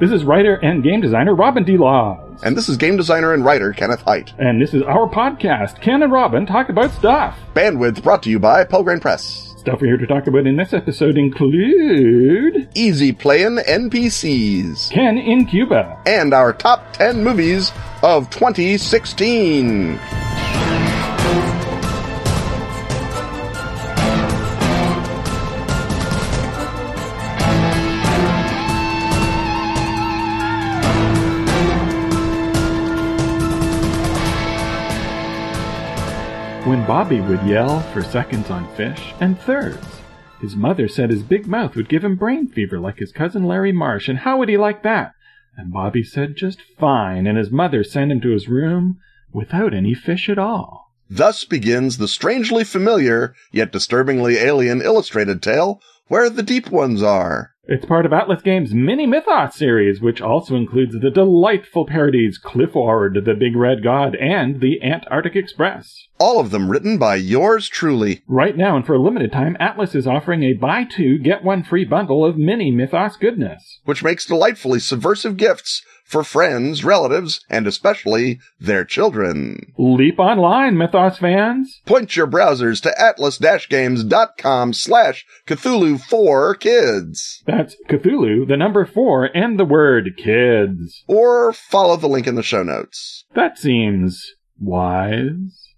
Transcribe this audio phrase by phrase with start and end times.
[0.00, 1.76] This is writer and game designer Robin D.
[1.76, 2.40] Laws.
[2.44, 4.32] And this is game designer and writer Kenneth Hite.
[4.38, 7.36] And this is our podcast, Ken and Robin Talk About Stuff.
[7.52, 9.56] Bandwidth brought to you by Pelgrane Press.
[9.58, 14.92] Stuff we're here to talk about in this episode include Easy Playing NPCs.
[14.92, 16.00] Ken in Cuba.
[16.06, 17.72] And our top 10 movies
[18.04, 19.98] of 2016.
[36.68, 40.02] When Bobby would yell for seconds on fish and thirds,
[40.38, 43.72] his mother said his big mouth would give him brain fever like his cousin Larry
[43.72, 45.14] Marsh, and how would he like that?
[45.56, 48.98] And Bobby said just fine, and his mother sent him to his room
[49.32, 50.92] without any fish at all.
[51.08, 57.52] Thus begins the strangely familiar, yet disturbingly alien illustrated tale, Where the Deep Ones Are.
[57.70, 63.26] It's part of Atlas Games' Mini Mythos series, which also includes the delightful parodies Clifford,
[63.26, 66.06] the Big Red God, and the Antarctic Express.
[66.18, 68.22] All of them written by yours truly.
[68.26, 71.62] Right now, and for a limited time, Atlas is offering a buy two, get one
[71.62, 73.80] free bundle of Mini Mythos goodness.
[73.84, 79.74] Which makes delightfully subversive gifts for friends, relatives, and especially their children.
[79.76, 81.80] Leap online, Mythos fans!
[81.84, 87.42] Point your browsers to atlas-games.com slash Cthulhu for kids.
[87.46, 91.04] That's Cthulhu, the number four, and the word kids.
[91.06, 93.26] Or follow the link in the show notes.
[93.34, 95.74] That seems wise.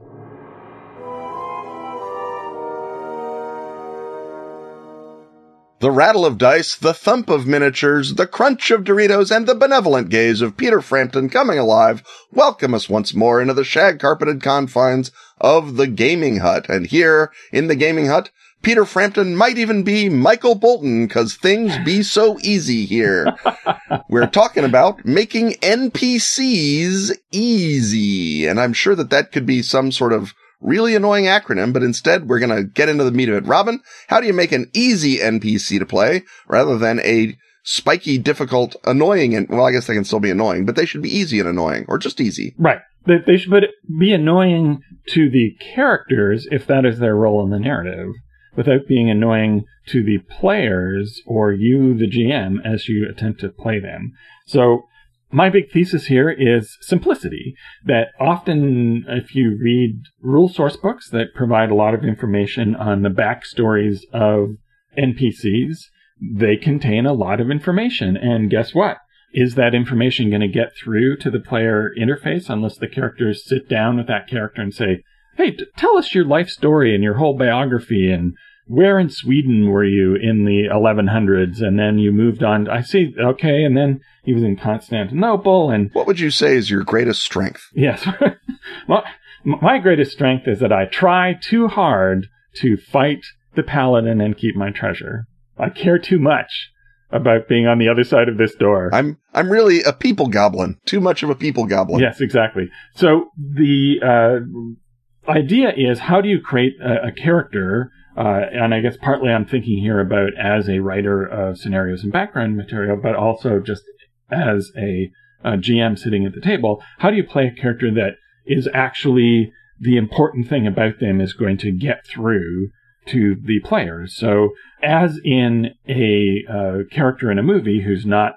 [5.80, 10.10] The rattle of dice, the thump of miniatures, the crunch of Doritos, and the benevolent
[10.10, 15.10] gaze of Peter Frampton coming alive welcome us once more into the shag carpeted confines
[15.40, 16.68] of the gaming hut.
[16.68, 18.28] And here in the gaming hut,
[18.60, 23.34] Peter Frampton might even be Michael Bolton because things be so easy here.
[24.10, 28.46] We're talking about making NPCs easy.
[28.46, 32.28] And I'm sure that that could be some sort of really annoying acronym, but instead
[32.28, 33.46] we're going to get into the meat of it.
[33.46, 38.76] Robin, how do you make an easy NPC to play rather than a spiky, difficult,
[38.84, 41.40] annoying, and well, I guess they can still be annoying, but they should be easy
[41.40, 42.54] and annoying or just easy.
[42.58, 42.80] Right.
[43.06, 43.52] They, they should
[43.98, 48.12] be annoying to the characters if that is their role in the narrative
[48.56, 53.78] without being annoying to the players or you, the GM, as you attempt to play
[53.78, 54.12] them.
[54.46, 54.84] So
[55.32, 57.54] my big thesis here is simplicity.
[57.84, 63.02] That often, if you read rule source books that provide a lot of information on
[63.02, 64.56] the backstories of
[64.98, 65.78] NPCs,
[66.20, 68.16] they contain a lot of information.
[68.16, 68.98] And guess what?
[69.32, 73.68] Is that information going to get through to the player interface unless the characters sit
[73.68, 75.02] down with that character and say,
[75.36, 78.34] Hey, t- tell us your life story and your whole biography and
[78.70, 81.60] where in Sweden were you in the 1100s?
[81.60, 82.68] And then you moved on.
[82.68, 83.12] I see.
[83.18, 83.64] Okay.
[83.64, 85.70] And then he was in Constantinople.
[85.70, 87.62] And what would you say is your greatest strength?
[87.74, 88.06] Yes.
[88.88, 89.02] my,
[89.44, 93.24] my greatest strength is that I try too hard to fight
[93.56, 95.26] the paladin and keep my treasure.
[95.58, 96.70] I care too much
[97.10, 98.90] about being on the other side of this door.
[98.92, 100.78] I'm I'm really a people goblin.
[100.86, 102.00] Too much of a people goblin.
[102.00, 102.70] Yes, exactly.
[102.94, 108.80] So the uh, idea is how do you create a, a character uh, and I
[108.80, 113.14] guess partly I'm thinking here about as a writer of scenarios and background material, but
[113.14, 113.82] also just
[114.30, 115.10] as a,
[115.44, 116.82] a GM sitting at the table.
[116.98, 118.14] How do you play a character that
[118.46, 122.70] is actually the important thing about them is going to get through
[123.06, 124.16] to the players?
[124.16, 124.50] So,
[124.82, 128.34] as in a uh, character in a movie who's not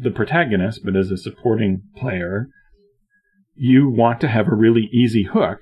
[0.00, 2.48] the protagonist, but is a supporting player,
[3.54, 5.60] you want to have a really easy hook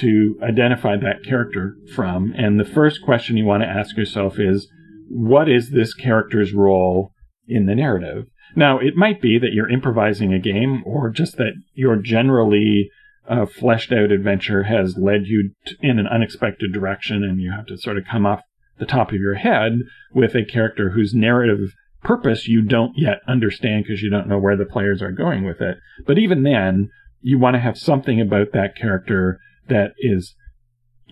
[0.00, 2.34] to identify that character from.
[2.36, 4.68] And the first question you want to ask yourself is,
[5.08, 7.12] what is this character's role
[7.46, 8.26] in the narrative?
[8.54, 12.90] Now, it might be that you're improvising a game or just that your generally
[13.28, 17.66] uh, fleshed out adventure has led you t- in an unexpected direction and you have
[17.66, 18.40] to sort of come off
[18.78, 19.72] the top of your head
[20.14, 21.72] with a character whose narrative
[22.02, 25.60] purpose you don't yet understand because you don't know where the players are going with
[25.60, 25.78] it.
[26.06, 26.90] But even then,
[27.20, 30.34] you want to have something about that character that is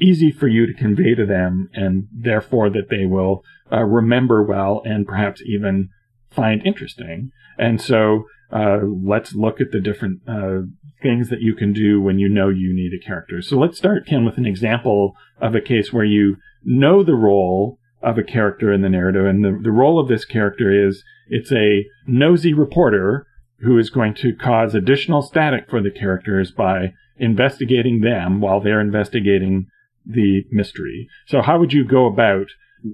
[0.01, 3.43] easy for you to convey to them and therefore that they will
[3.73, 5.89] uh, remember well and perhaps even
[6.31, 7.31] find interesting.
[7.59, 10.63] And so uh, let's look at the different uh,
[11.03, 13.41] things that you can do when you know you need a character.
[13.41, 17.79] So let's start, Ken, with an example of a case where you know the role
[18.03, 19.27] of a character in the narrative.
[19.27, 23.27] And the, the role of this character is it's a nosy reporter
[23.61, 28.81] who is going to cause additional static for the characters by investigating them while they're
[28.81, 29.67] investigating
[30.07, 31.09] the mystery.
[31.27, 32.49] So how would you go about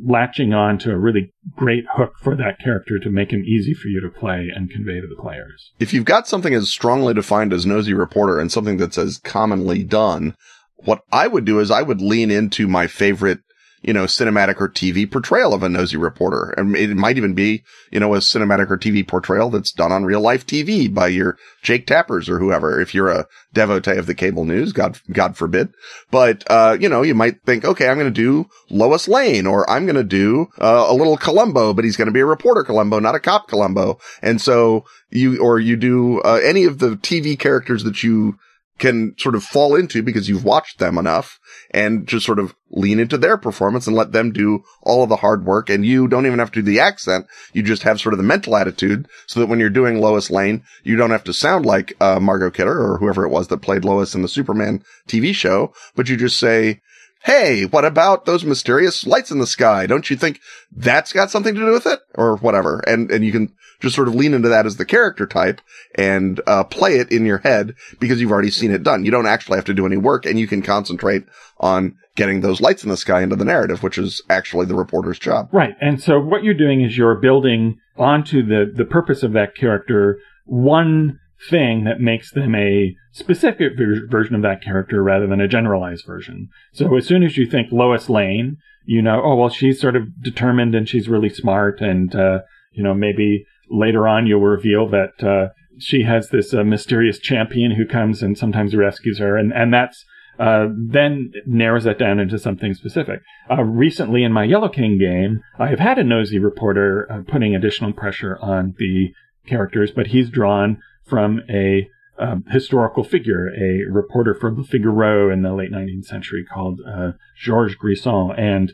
[0.07, 3.89] latching on to a really great hook for that character to make him easy for
[3.89, 5.73] you to play and convey to the players.
[5.81, 9.83] If you've got something as strongly defined as nosy reporter and something that's as commonly
[9.83, 10.37] done,
[10.77, 13.41] what I would do is I would lean into my favorite
[13.83, 16.51] you know, cinematic or TV portrayal of a nosy reporter.
[16.57, 20.05] And it might even be, you know, a cinematic or TV portrayal that's done on
[20.05, 22.81] real life TV by your Jake Tappers or whoever.
[22.81, 25.73] If you're a devotee of the cable news, God, God forbid.
[26.11, 29.69] But, uh, you know, you might think, okay, I'm going to do Lois Lane or
[29.69, 32.63] I'm going to do, uh, a little Columbo, but he's going to be a reporter
[32.63, 33.99] Columbo, not a cop Columbo.
[34.21, 38.39] And so you, or you do, uh, any of the TV characters that you,
[38.81, 41.39] can sort of fall into because you've watched them enough
[41.71, 45.17] and just sort of lean into their performance and let them do all of the
[45.17, 45.71] hard work.
[45.71, 47.27] And you don't even have to do the accent.
[47.53, 50.65] You just have sort of the mental attitude so that when you're doing Lois Lane,
[50.83, 53.85] you don't have to sound like uh, Margot Kidder or whoever it was that played
[53.85, 56.81] Lois in the Superman TV show, but you just say,
[57.23, 59.87] Hey, what about those mysterious lights in the sky?
[59.87, 60.41] Don't you think
[60.75, 62.81] that's got something to do with it or whatever?
[62.87, 65.61] And, and you can just sort of lean into that as the character type
[65.95, 69.05] and, uh, play it in your head because you've already seen it done.
[69.05, 71.25] You don't actually have to do any work and you can concentrate
[71.59, 75.19] on getting those lights in the sky into the narrative, which is actually the reporter's
[75.19, 75.49] job.
[75.53, 75.75] Right.
[75.81, 80.19] And so what you're doing is you're building onto the, the purpose of that character
[80.45, 81.19] one
[81.49, 86.05] thing that makes them a specific ver- version of that character rather than a generalized
[86.07, 86.49] version.
[86.73, 90.23] So as soon as you think Lois Lane, you know, oh, well, she's sort of
[90.23, 91.81] determined and she's really smart.
[91.81, 92.41] And, uh,
[92.73, 97.73] you know, maybe later on you'll reveal that, uh, she has this uh, mysterious champion
[97.73, 99.37] who comes and sometimes rescues her.
[99.37, 100.05] And, and that's,
[100.39, 103.21] uh, then narrows that down into something specific.
[103.51, 107.55] Uh, recently in my Yellow King game, I have had a nosy reporter uh, putting
[107.55, 109.13] additional pressure on the
[109.47, 111.89] characters, but he's drawn from a
[112.19, 117.13] um, historical figure, a reporter from the Figaro in the late 19th century called uh,
[117.37, 118.31] Georges Grison.
[118.37, 118.73] And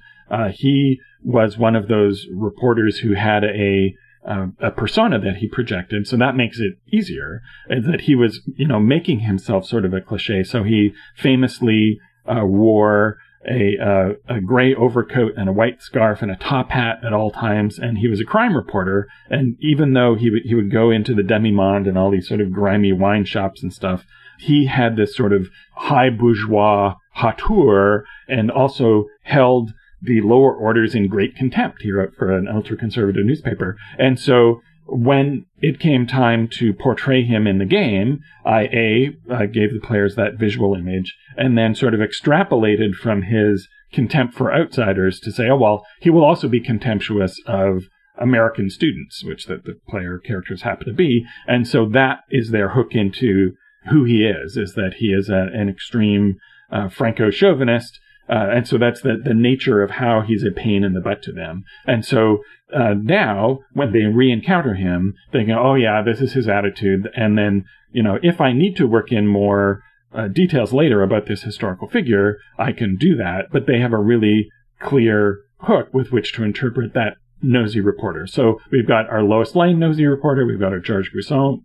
[0.52, 3.94] he was one of those reporters who had a
[4.26, 7.42] uh, a persona that he projected, so that makes it easier.
[7.68, 10.42] That he was, you know, making himself sort of a cliche.
[10.42, 13.18] So he famously uh, wore
[13.48, 17.30] a uh, a gray overcoat and a white scarf and a top hat at all
[17.30, 19.08] times, and he was a crime reporter.
[19.30, 22.28] And even though he would he would go into the demi monde and all these
[22.28, 24.04] sort of grimy wine shops and stuff,
[24.38, 29.72] he had this sort of high bourgeois hauteur, and also held
[30.02, 31.82] the lower orders in great contempt.
[31.82, 37.24] He wrote for an ultra conservative newspaper, and so when it came time to portray
[37.24, 41.74] him in the game, I a uh, gave the players that visual image, and then
[41.74, 46.48] sort of extrapolated from his contempt for outsiders to say, oh well, he will also
[46.48, 47.84] be contemptuous of
[48.18, 52.70] American students, which the, the player characters happen to be, and so that is their
[52.70, 53.52] hook into
[53.90, 56.36] who he is, is that he is a, an extreme
[56.70, 60.82] uh, Franco chauvinist uh, and so that's the, the nature of how he's a pain
[60.82, 61.64] in the butt to them.
[61.86, 62.42] And so
[62.74, 67.38] uh, now, when they re-encounter him, they go, "Oh yeah, this is his attitude." And
[67.38, 69.82] then, you know, if I need to work in more
[70.12, 73.46] uh, details later about this historical figure, I can do that.
[73.52, 74.48] But they have a really
[74.80, 78.26] clear hook with which to interpret that nosy reporter.
[78.26, 81.62] So we've got our Lois Lane nosy reporter, we've got our George Grison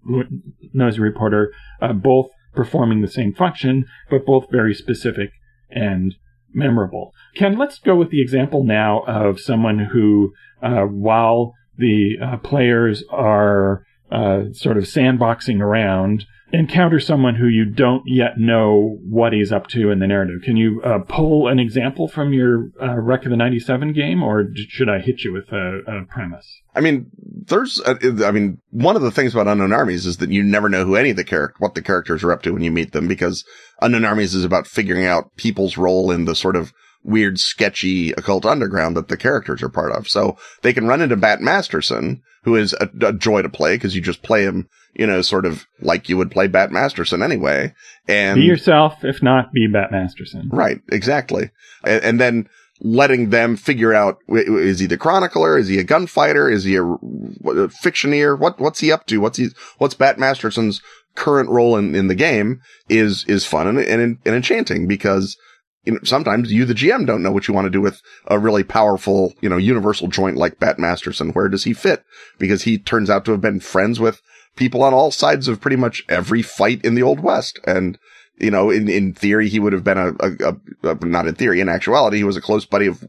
[0.74, 5.32] nosy reporter, uh, both performing the same function, but both very specific
[5.70, 6.16] and
[6.54, 7.14] memorable.
[7.36, 13.04] Ken, let's go with the example now of someone who, uh, while the uh, players
[13.10, 19.52] are uh, sort of sandboxing around, encounter someone who you don't yet know what he's
[19.52, 20.42] up to in the narrative.
[20.44, 24.48] Can you uh, pull an example from your uh, Wreck of the 97 game, or
[24.68, 26.62] should I hit you with a, a premise?
[26.76, 27.10] I mean,
[27.48, 30.70] there's, a, I mean, one of the things about Unknown Armies is that you never
[30.70, 32.92] know who any of the character, what the characters are up to when you meet
[32.92, 33.46] them, because
[33.82, 38.46] Unknown Armies is about figuring out people's role in the sort of weird, sketchy occult
[38.46, 40.08] underground that the characters are part of.
[40.08, 43.96] So they can run into Bat Masterson, who is a, a joy to play because
[43.96, 47.74] you just play him, you know, sort of like you would play Bat Masterson anyway.
[48.08, 50.50] And be yourself, if not be Bat Masterson.
[50.52, 50.82] Right.
[50.92, 51.52] Exactly.
[51.84, 52.50] And, and then
[52.84, 55.58] letting them figure out is he the chronicler?
[55.58, 56.50] Is he a gunfighter?
[56.50, 58.38] Is he a, a fictioneer?
[58.38, 59.20] What what's he up to?
[59.20, 60.82] What's he what's Bat Masterson's
[61.16, 65.38] current role in, in the game is is fun and, and, and enchanting because
[65.84, 68.38] you know, sometimes you, the GM, don't know what you want to do with a
[68.38, 71.32] really powerful, you know, universal joint like Bat Masterson.
[71.32, 72.04] Where does he fit?
[72.38, 74.22] Because he turns out to have been friends with
[74.56, 77.60] people on all sides of pretty much every fight in the Old West.
[77.66, 77.98] And,
[78.38, 81.62] you know, in, in theory, he would have been a, a, a, not in theory,
[81.62, 83.04] in actuality, he was a close buddy of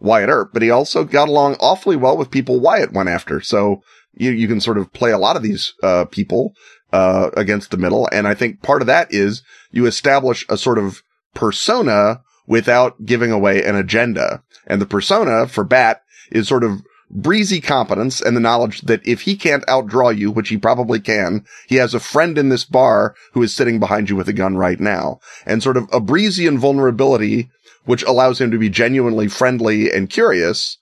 [0.00, 3.40] Wyatt Earp, but he also got along awfully well with people Wyatt went after.
[3.40, 3.82] So
[4.14, 6.54] you, you can sort of play a lot of these, uh, people,
[6.92, 8.08] uh, against the middle.
[8.12, 11.02] And I think part of that is you establish a sort of
[11.34, 14.42] persona without giving away an agenda.
[14.66, 19.22] And the persona for Bat is sort of breezy competence and the knowledge that if
[19.22, 23.14] he can't outdraw you, which he probably can, he has a friend in this bar
[23.32, 25.20] who is sitting behind you with a gun right now.
[25.46, 27.50] And sort of a breezy invulnerability,
[27.84, 30.78] which allows him to be genuinely friendly and curious,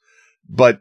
[0.49, 0.81] but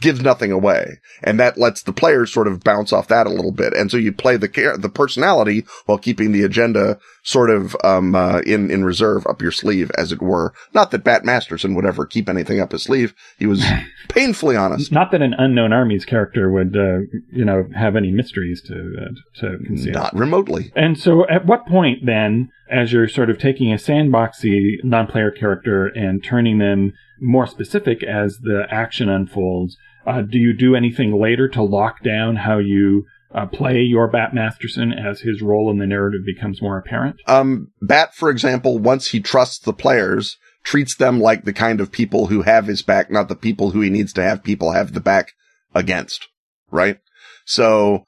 [0.00, 1.00] gives nothing away.
[1.22, 3.72] And that lets the players sort of bounce off that a little bit.
[3.74, 8.14] And so you play the care, the personality while keeping the agenda sort of, um,
[8.14, 10.54] uh, in, in reserve up your sleeve, as it were.
[10.72, 13.14] Not that Bat Masterson would ever keep anything up his sleeve.
[13.38, 13.64] He was
[14.08, 14.92] painfully honest.
[14.92, 17.00] Not that an unknown armies character would, uh,
[17.32, 19.94] you know, have any mysteries to, uh, to conceal.
[19.94, 20.72] Not remotely.
[20.76, 25.86] And so at what point then, as you're sort of taking a sandboxy non-player character
[25.86, 29.76] and turning them more specific as the action unfolds.
[30.06, 33.04] Uh, do you do anything later to lock down how you
[33.34, 37.16] uh, play your Bat Masterson as his role in the narrative becomes more apparent?
[37.26, 41.92] Um, Bat, for example, once he trusts the players, treats them like the kind of
[41.92, 44.92] people who have his back, not the people who he needs to have people have
[44.92, 45.32] the back
[45.74, 46.28] against,
[46.70, 46.98] right?
[47.44, 48.06] So,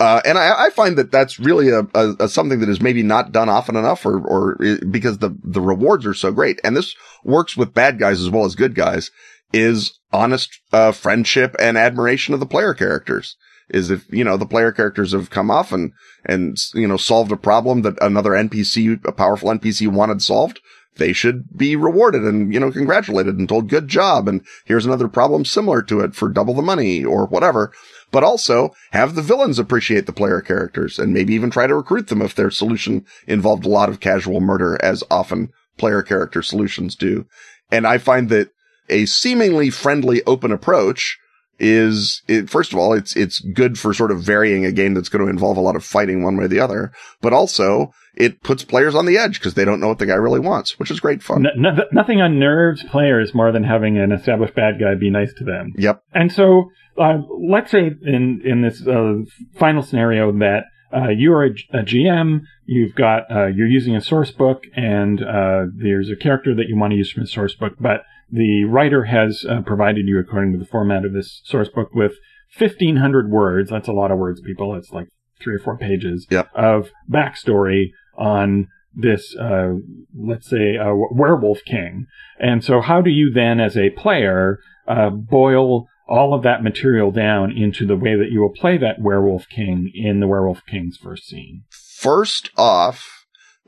[0.00, 3.02] uh, and I, I, find that that's really a, a, a, something that is maybe
[3.02, 4.56] not done often enough or, or
[4.90, 6.58] because the, the rewards are so great.
[6.64, 9.10] And this works with bad guys as well as good guys
[9.52, 13.36] is honest, uh, friendship and admiration of the player characters.
[13.68, 15.92] Is if, you know, the player characters have come off and,
[16.24, 20.60] and, you know, solved a problem that another NPC, a powerful NPC wanted solved
[20.96, 24.28] they should be rewarded and, you know, congratulated and told good job.
[24.28, 27.72] And here's another problem similar to it for double the money or whatever
[28.10, 32.08] but also have the villains appreciate the player characters and maybe even try to recruit
[32.08, 36.94] them if their solution involved a lot of casual murder, as often player character solutions
[36.96, 37.26] do.
[37.70, 38.50] And I find that
[38.88, 41.18] a seemingly friendly, open approach
[41.58, 45.10] is it, first of all, it's, it's good for sort of varying a game that's
[45.10, 46.90] going to involve a lot of fighting one way or the other,
[47.20, 50.14] but also it puts players on the edge because they don't know what the guy
[50.14, 51.42] really wants, which is great fun.
[51.42, 55.44] No, no, nothing unnerves players more than having an established bad guy be nice to
[55.44, 55.72] them.
[55.76, 56.02] Yep.
[56.12, 59.22] And so, uh, let's say in, in this, uh,
[59.58, 64.00] final scenario that, uh, you are a, a, GM, you've got, uh, you're using a
[64.00, 67.54] source book and, uh, there's a character that you want to use from the source
[67.54, 71.68] book, but the writer has uh, provided you, according to the format of this source
[71.68, 72.12] book, with
[72.56, 73.70] 1500 words.
[73.70, 74.74] That's a lot of words, people.
[74.74, 75.08] It's like
[75.40, 76.50] three or four pages yep.
[76.54, 79.74] of backstory on this, uh,
[80.16, 82.06] let's say, a werewolf king.
[82.38, 87.12] And so, how do you then, as a player, uh, boil all of that material
[87.12, 90.96] down into the way that you will play that werewolf king in the werewolf king's
[90.96, 91.62] first scene?
[91.70, 93.19] First off,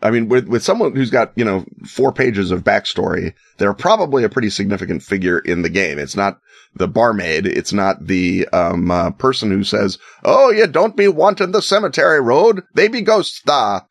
[0.03, 4.25] I mean, with, with someone who's got, you know, four pages of backstory, they're probably
[4.25, 5.99] a pretty significant figure in the game.
[5.99, 6.41] It's not
[6.75, 7.47] the barmaid.
[7.47, 12.21] It's not the, um, uh, person who says, Oh, you don't be wanting the cemetery
[12.21, 12.63] road.
[12.75, 13.83] They be ghosts, da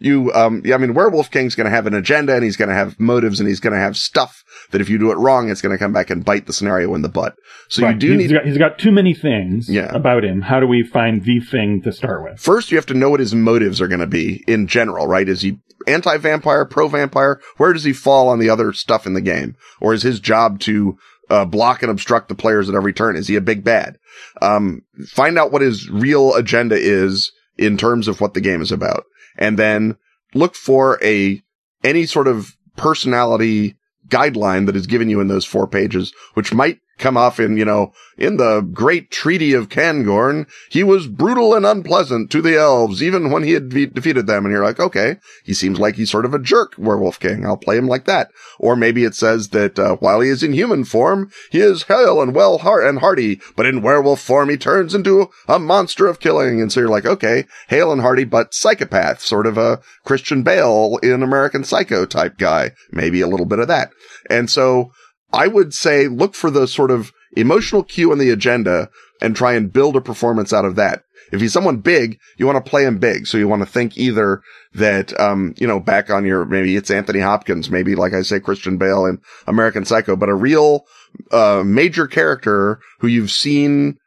[0.00, 2.70] you, um, yeah, I mean, Werewolf King's going to have an agenda and he's going
[2.70, 5.50] to have motives and he's going to have stuff that if you do it wrong,
[5.50, 7.36] it's going to come back and bite the scenario in the butt.
[7.68, 7.92] So right.
[7.92, 8.34] you do he's need.
[8.34, 9.94] Got, he's got too many things yeah.
[9.94, 10.40] about him.
[10.40, 12.40] How do we find the thing to start with?
[12.40, 15.28] First, you have to know what his motives are going to be in general, right?
[15.28, 17.40] Is he anti-vampire, pro-vampire?
[17.58, 19.54] Where does he fall on the other stuff in the game?
[19.80, 20.96] Or is his job to
[21.28, 23.16] uh, block and obstruct the players at every turn?
[23.16, 23.98] Is he a big bad?
[24.40, 28.72] Um, find out what his real agenda is in terms of what the game is
[28.72, 29.04] about
[29.40, 29.96] and then
[30.34, 31.42] look for a,
[31.82, 33.76] any sort of personality
[34.08, 37.64] guideline that is given you in those four pages, which might come off in, you
[37.64, 43.02] know, in the great treaty of Cangorn, he was brutal and unpleasant to the elves,
[43.02, 44.44] even when he had de- defeated them.
[44.44, 47.44] And you're like, okay, he seems like he's sort of a jerk, Werewolf King.
[47.44, 48.30] I'll play him like that.
[48.58, 52.20] Or maybe it says that, uh, while he is in human form, he is hale
[52.20, 56.20] and well heart and hearty, but in werewolf form, he turns into a monster of
[56.20, 56.60] killing.
[56.60, 60.98] And so you're like, okay, hale and hearty, but psychopath, sort of a Christian Bale
[61.02, 62.72] in American Psycho type guy.
[62.92, 63.90] Maybe a little bit of that.
[64.28, 64.92] And so
[65.32, 69.54] I would say look for the sort of emotional cue in the agenda and try
[69.54, 71.04] and build a performance out of that.
[71.32, 73.26] If he's someone big, you want to play him big.
[73.26, 74.42] So you want to think either
[74.74, 78.40] that, um, you know, back on your, maybe it's Anthony Hopkins, maybe like I say,
[78.40, 80.86] Christian Bale in American Psycho, but a real,
[81.30, 83.99] uh, major character who you've seen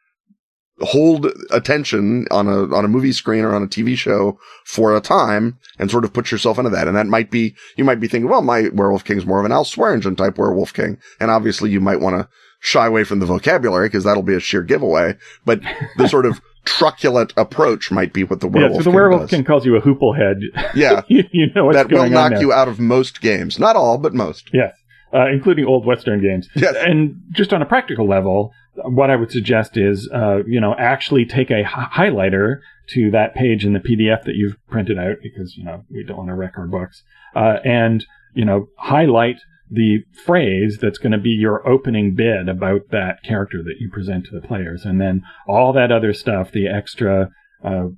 [0.84, 5.00] hold attention on a on a movie screen or on a TV show for a
[5.00, 6.88] time and sort of put yourself into that.
[6.88, 9.44] And that might be you might be thinking, well, my werewolf king is more of
[9.44, 12.28] an Al Swearingen type werewolf king, and obviously you might want to
[12.60, 15.16] shy away from the vocabulary because that'll be a sheer giveaway.
[15.44, 15.60] But
[15.96, 18.72] the sort of truculent approach might be what the werewolf.
[18.72, 19.30] Yeah, so the king werewolf does.
[19.30, 20.38] king calls you a hoople head.
[20.74, 23.76] Yeah, you, you, know what's that will knock on you out of most games, not
[23.76, 24.50] all, but most.
[24.52, 24.76] Yes.
[25.12, 26.48] Uh, including old Western games.
[26.56, 26.74] Yes.
[26.76, 31.24] And just on a practical level, what I would suggest is, uh, you know, actually
[31.24, 35.64] take a highlighter to that page in the PDF that you've printed out because, you
[35.64, 37.02] know, we don't want to wreck our books,
[37.34, 38.04] uh, and,
[38.34, 39.36] you know, highlight
[39.70, 44.26] the phrase that's going to be your opening bid about that character that you present
[44.26, 44.84] to the players.
[44.84, 47.30] And then all that other stuff, the extra
[47.64, 47.88] uh,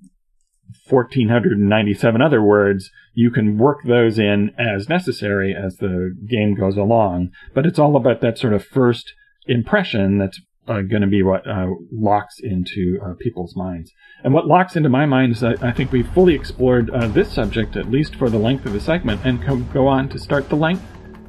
[0.89, 7.31] 1497 other words, you can work those in as necessary as the game goes along.
[7.55, 9.13] But it's all about that sort of first
[9.47, 13.93] impression that's uh, going to be what uh, locks into uh, people's minds.
[14.25, 17.33] And what locks into my mind is that I think we've fully explored uh, this
[17.33, 20.49] subject, at least for the length of the segment, and co- go on to start
[20.49, 20.85] the length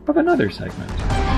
[0.07, 1.36] of another segment.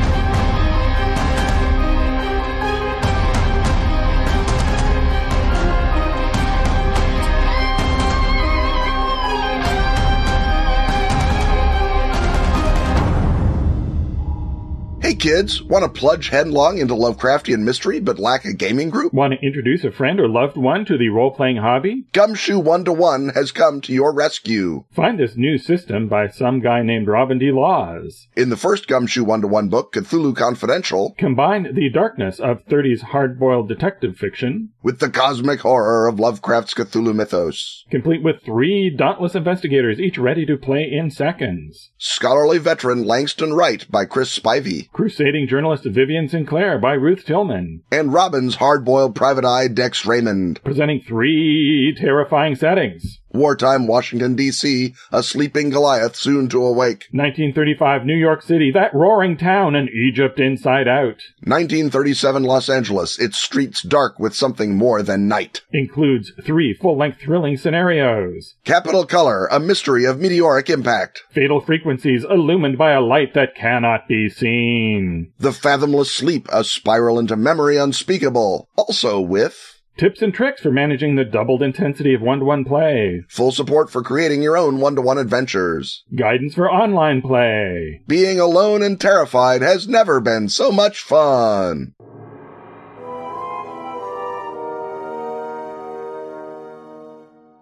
[15.20, 19.14] Kids, want to plunge headlong into Lovecraftian mystery but lack a gaming group?
[19.14, 22.06] Want to introduce a friend or loved one to the role playing hobby?
[22.14, 24.86] Gumshoe One to One has come to your rescue.
[24.92, 27.52] Find this new system by some guy named Robin D.
[27.52, 28.28] Laws.
[28.36, 33.02] In the first Gumshoe One to One book, Cthulhu Confidential, Combine the darkness of 30s
[33.02, 37.84] hard boiled detective fiction, with the cosmic horror of Lovecraft's Cthulhu mythos.
[37.92, 41.92] complete with three dauntless investigators, each ready to play in seconds.
[41.98, 47.82] Scholarly veteran Langston Wright by Chris Spivey, Crusading journalist Vivian Sinclair by Ruth Tillman.
[47.92, 50.62] and Robin's hard-boiled private eye Dex Raymond.
[50.64, 53.19] Presenting three terrifying settings.
[53.32, 57.08] Wartime Washington, D.C., a sleeping Goliath soon to awake.
[57.12, 61.22] 1935 New York City, that roaring town, and Egypt inside out.
[61.44, 65.62] 1937 Los Angeles, its streets dark with something more than night.
[65.72, 68.56] Includes three full-length thrilling scenarios.
[68.66, 71.24] Capitol Color, a mystery of meteoric impact.
[71.32, 75.32] Fatal frequencies illumined by a light that cannot be seen.
[75.40, 78.68] The Fathomless Sleep, a spiral into memory unspeakable.
[78.76, 83.26] Also with Tips and tricks for managing the doubled intensity of one-to-one play.
[83.28, 86.06] full support for creating your own one-to-one adventures.
[86.16, 88.02] Guidance for online play.
[88.08, 91.96] Being alone and terrified has never been so much fun.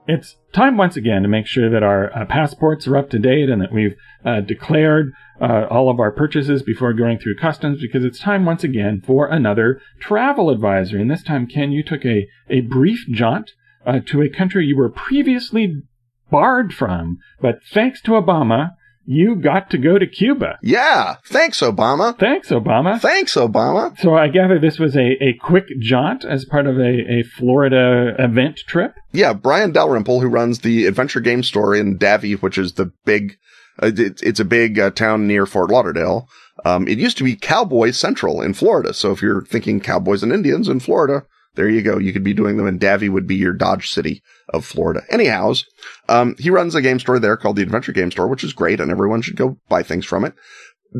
[0.07, 3.49] It's time once again to make sure that our uh, passports are up to date
[3.49, 8.03] and that we've uh, declared uh, all of our purchases before going through customs because
[8.03, 11.01] it's time once again for another travel advisory.
[11.01, 13.51] And this time, Ken, you took a, a brief jaunt
[13.85, 15.81] uh, to a country you were previously
[16.29, 18.71] barred from, but thanks to Obama,
[19.09, 20.59] you got to go to Cuba.
[20.61, 22.19] Yeah, thanks, Obama.
[22.19, 22.99] Thanks, Obama.
[22.99, 23.97] Thanks, Obama.
[23.99, 28.15] So I gather this was a, a quick jaunt as part of a, a Florida
[28.19, 28.95] event trip.
[29.13, 33.37] Yeah, Brian Dalrymple, who runs the Adventure Game Store in Davie, which is the big,
[33.81, 36.27] it's a big uh, town near Fort Lauderdale.
[36.65, 38.93] Um, it used to be Cowboy Central in Florida.
[38.93, 41.97] So if you're thinking cowboys and Indians in Florida, there you go.
[41.97, 45.01] You could be doing them and Davie would be your Dodge City of Florida.
[45.09, 45.65] Anyhows,
[46.07, 48.79] um, he runs a game store there called the Adventure Game Store, which is great
[48.79, 50.33] and everyone should go buy things from it.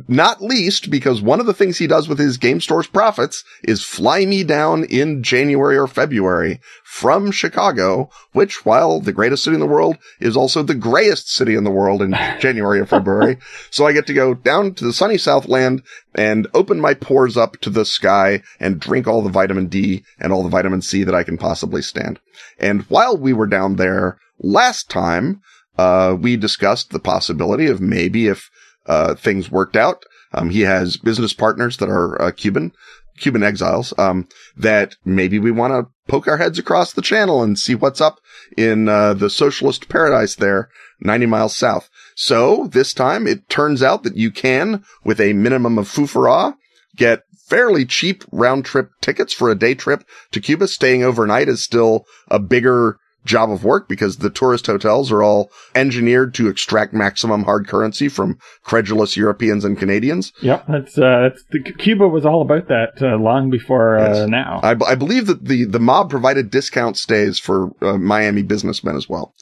[0.08, 3.84] Not least because one of the things he does with his game store's profits is
[3.84, 9.62] fly me down in January or February from Chicago, which while the greatest city in
[9.62, 13.38] the world is also the grayest city in the world in January or February.
[13.72, 17.60] So I get to go down to the sunny Southland and open my pores up
[17.62, 21.16] to the sky and drink all the vitamin D and all the vitamin C that
[21.16, 22.20] I can possibly stand.
[22.60, 25.42] And while we were down there last time,
[25.78, 28.50] uh, we discussed the possibility of maybe if
[28.88, 30.04] uh, things worked out.
[30.34, 32.74] Um, he has business partners that are uh, Cuban,
[33.18, 33.94] Cuban exiles.
[33.98, 38.02] Um, that maybe we want to poke our heads across the channel and see what's
[38.02, 38.20] up
[38.58, 40.70] in uh, the socialist paradise there,
[41.02, 41.90] 90 miles south.
[42.16, 46.56] So this time it turns out that you can, with a minimum of fufara,
[46.96, 50.68] get fairly cheap round trip tickets for a day trip to Cuba.
[50.68, 55.52] Staying overnight is still a bigger job of work because the tourist hotels are all
[55.76, 60.34] engineered to extract maximum hard currency from credulous Europeans and Canadians.
[60.42, 64.30] Yep, that's uh, that's the, Cuba was all about that uh, long before uh, Yes.
[64.30, 64.60] now.
[64.64, 69.08] I, I believe that the, the mob provided discount stays for uh, Miami businessmen as
[69.08, 69.34] well.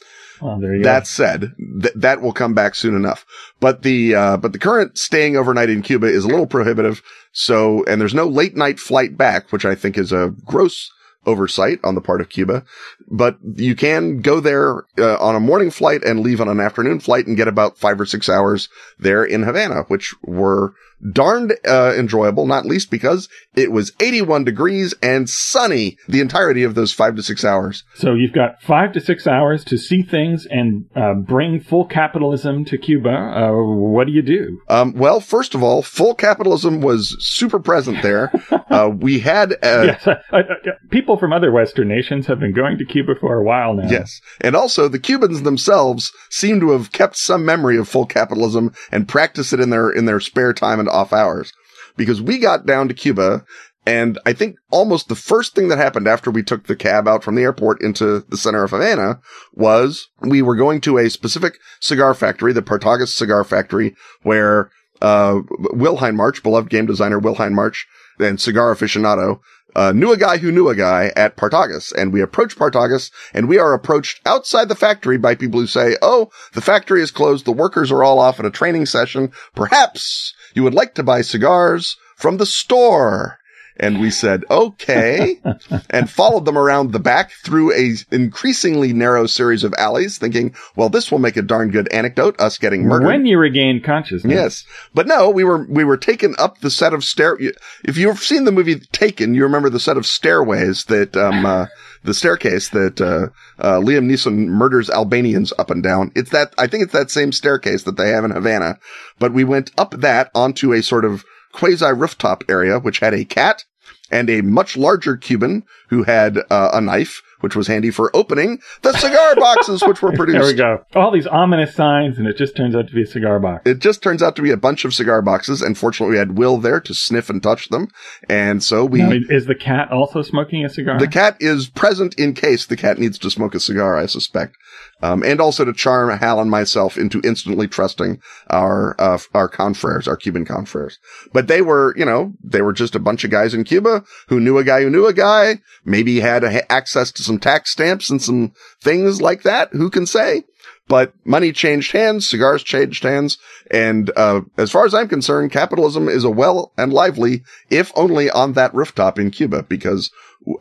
[0.42, 3.24] well, there you That said, th- that will come back soon enough.
[3.60, 7.02] But the, uh, but the current staying overnight in Cuba is a little prohibitive.
[7.32, 10.90] So, and there's no late night flight back, which I think is a gross
[11.26, 12.64] oversight on the part of Cuba.
[13.08, 17.00] But you can go there uh, on a morning flight and leave on an afternoon
[17.00, 20.74] flight and get about five or six hours there in Havana, which were
[21.12, 26.74] darned uh, enjoyable, not least because it was 81 degrees and sunny the entirety of
[26.74, 27.84] those five to six hours.
[27.94, 32.64] So you've got five to six hours to see things and uh, bring full capitalism
[32.66, 33.10] to Cuba.
[33.10, 34.60] Uh, what do you do?
[34.68, 38.32] Um, well, first of all, full capitalism was super present there.
[38.70, 42.54] uh, we had, uh, yes, uh, uh, uh, people from other Western nations have been
[42.54, 43.88] going to Cuba for a while now.
[43.88, 44.20] Yes.
[44.40, 49.08] And also the Cubans themselves seem to have kept some memory of full capitalism and
[49.08, 51.52] practice it in their, in their spare time and off hours.
[51.96, 53.44] Because we got down to Cuba
[53.86, 57.22] and I think almost the first thing that happened after we took the cab out
[57.22, 59.20] from the airport into the center of Havana
[59.54, 65.38] was we were going to a specific cigar factory, the Partagas cigar factory, where, uh,
[65.72, 67.84] Will Hindmarch, beloved game designer Will Hindmarch
[68.18, 69.38] and cigar aficionado,
[69.74, 71.92] uh, knew a guy who knew a guy at Partagas.
[71.92, 75.96] And we approached Partagas and we are approached outside the factory by people who say,
[76.00, 77.44] Oh, the factory is closed.
[77.44, 79.32] The workers are all off at a training session.
[79.54, 83.38] Perhaps you would like to buy cigars from the store.
[83.78, 85.40] And we said, okay,
[85.90, 90.88] and followed them around the back through a increasingly narrow series of alleys thinking, well,
[90.88, 93.06] this will make a darn good anecdote, us getting murdered.
[93.06, 94.32] When you regain consciousness.
[94.32, 94.64] Yes.
[94.94, 97.38] But no, we were, we were taken up the set of stair.
[97.84, 101.66] If you've seen the movie Taken, you remember the set of stairways that, um, uh,
[102.02, 106.12] the staircase that, uh, uh, Liam Neeson murders Albanians up and down.
[106.14, 108.78] It's that, I think it's that same staircase that they have in Havana,
[109.18, 111.24] but we went up that onto a sort of
[111.56, 113.64] quasi rooftop area, which had a cat
[114.10, 118.58] and a much larger Cuban who had uh, a knife, which was handy for opening
[118.82, 120.38] the cigar boxes, which were produced.
[120.38, 120.84] there we go.
[120.94, 123.62] All these ominous signs, and it just turns out to be a cigar box.
[123.66, 126.36] It just turns out to be a bunch of cigar boxes, and fortunately, we had
[126.36, 127.88] Will there to sniff and touch them,
[128.28, 129.02] and so we.
[129.02, 130.98] Now, is the cat also smoking a cigar?
[130.98, 134.56] The cat is present in case the cat needs to smoke a cigar, I suspect
[135.02, 140.08] um, and also to charm Hal and myself into instantly trusting our uh, our confreres,
[140.08, 140.98] our Cuban confreres.
[141.32, 144.40] But they were, you know, they were just a bunch of guys in Cuba who
[144.40, 148.10] knew a guy who knew a guy, maybe had a, access to some tax stamps
[148.10, 149.72] and some things like that.
[149.72, 150.44] Who can say?
[150.88, 153.38] But money changed hands, cigars changed hands,
[153.72, 158.30] and uh, as far as I'm concerned, capitalism is a well and lively, if only
[158.30, 160.12] on that rooftop in Cuba, because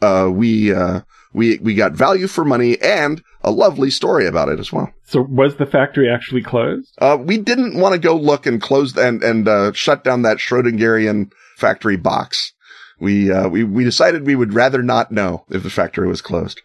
[0.02, 1.02] uh, we uh,
[1.34, 4.92] we we got value for money and a lovely story about it as well.
[5.06, 6.92] So was the factory actually closed?
[6.98, 10.38] Uh, we didn't want to go look and close and and uh, shut down that
[10.38, 12.54] Schrodingerian factory box.
[13.00, 16.62] We uh, we we decided we would rather not know if the factory was closed.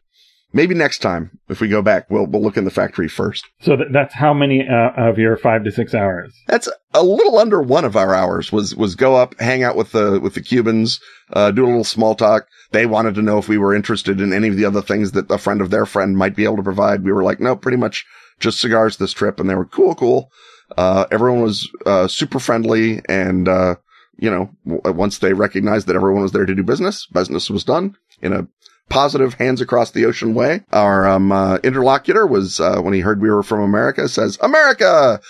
[0.53, 3.45] Maybe next time, if we go back, we'll we'll look in the factory first.
[3.61, 6.35] So th- that's how many uh, of your five to six hours?
[6.49, 8.51] That's a little under one of our hours.
[8.51, 11.01] Was was go up, hang out with the with the Cubans,
[11.33, 12.49] uh, do a little small talk.
[12.73, 15.31] They wanted to know if we were interested in any of the other things that
[15.31, 17.05] a friend of their friend might be able to provide.
[17.05, 18.05] We were like, no, pretty much
[18.40, 20.31] just cigars this trip, and they were cool, cool.
[20.77, 23.77] Uh, everyone was uh, super friendly, and uh,
[24.20, 27.64] you know, w- once they recognized that everyone was there to do business, business was
[27.64, 28.46] done in a
[28.90, 30.61] positive hands across the ocean way.
[30.72, 35.20] Our um, uh, interlocutor was, uh, when he heard we were from America, says, America,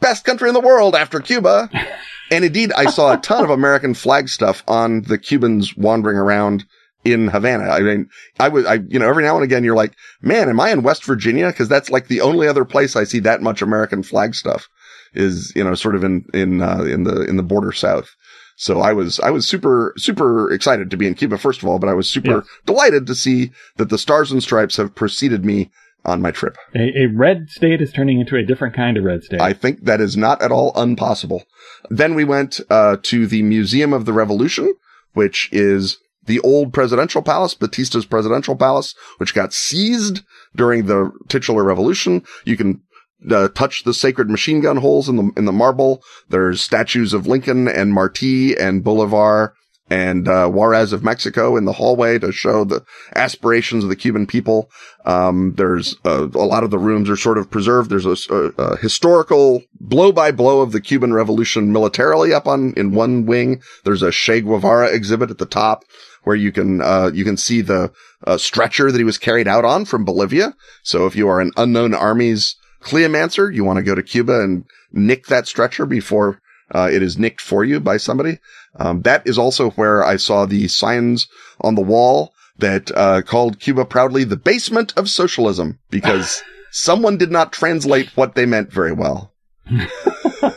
[0.00, 1.68] best country in the world after Cuba.
[2.30, 6.64] and indeed, I saw a ton of American flag stuff on the Cubans wandering around
[7.04, 7.70] in Havana.
[7.70, 10.60] I mean, I was, I, you know, every now and again, you're like, man, am
[10.60, 11.50] I in West Virginia?
[11.52, 14.68] Cause that's like the only other place I see that much American flag stuff
[15.14, 18.14] is, you know, sort of in, in, uh, in the, in the border South.
[18.60, 21.78] So I was, I was super, super excited to be in Cuba, first of all,
[21.78, 25.70] but I was super delighted to see that the stars and stripes have preceded me
[26.04, 26.58] on my trip.
[26.74, 29.40] A, a, red state is turning into a different kind of red state.
[29.40, 31.44] I think that is not at all unpossible.
[31.88, 34.74] Then we went, uh, to the Museum of the Revolution,
[35.14, 35.96] which is
[36.26, 40.20] the old presidential palace, Batista's presidential palace, which got seized
[40.54, 42.24] during the titular revolution.
[42.44, 42.82] You can
[43.30, 46.02] uh, touch the sacred machine gun holes in the in the marble.
[46.28, 49.54] There's statues of Lincoln and Marti and Bolivar
[49.90, 52.84] and uh, Juarez of Mexico in the hallway to show the
[53.16, 54.70] aspirations of the Cuban people.
[55.04, 57.90] Um, there's uh, a lot of the rooms are sort of preserved.
[57.90, 62.72] There's a, a, a, historical blow by blow of the Cuban Revolution militarily up on
[62.76, 63.62] in one wing.
[63.84, 65.84] There's a Che Guevara exhibit at the top
[66.22, 67.92] where you can uh, you can see the
[68.24, 70.54] uh, stretcher that he was carried out on from Bolivia.
[70.84, 74.64] So if you are an unknown armies Cliomancer, you want to go to Cuba and
[74.92, 76.40] nick that stretcher before
[76.74, 78.38] uh, it is nicked for you by somebody.
[78.76, 81.28] Um, that is also where I saw the signs
[81.60, 87.30] on the wall that uh, called Cuba proudly the basement of socialism because someone did
[87.30, 89.32] not translate what they meant very well.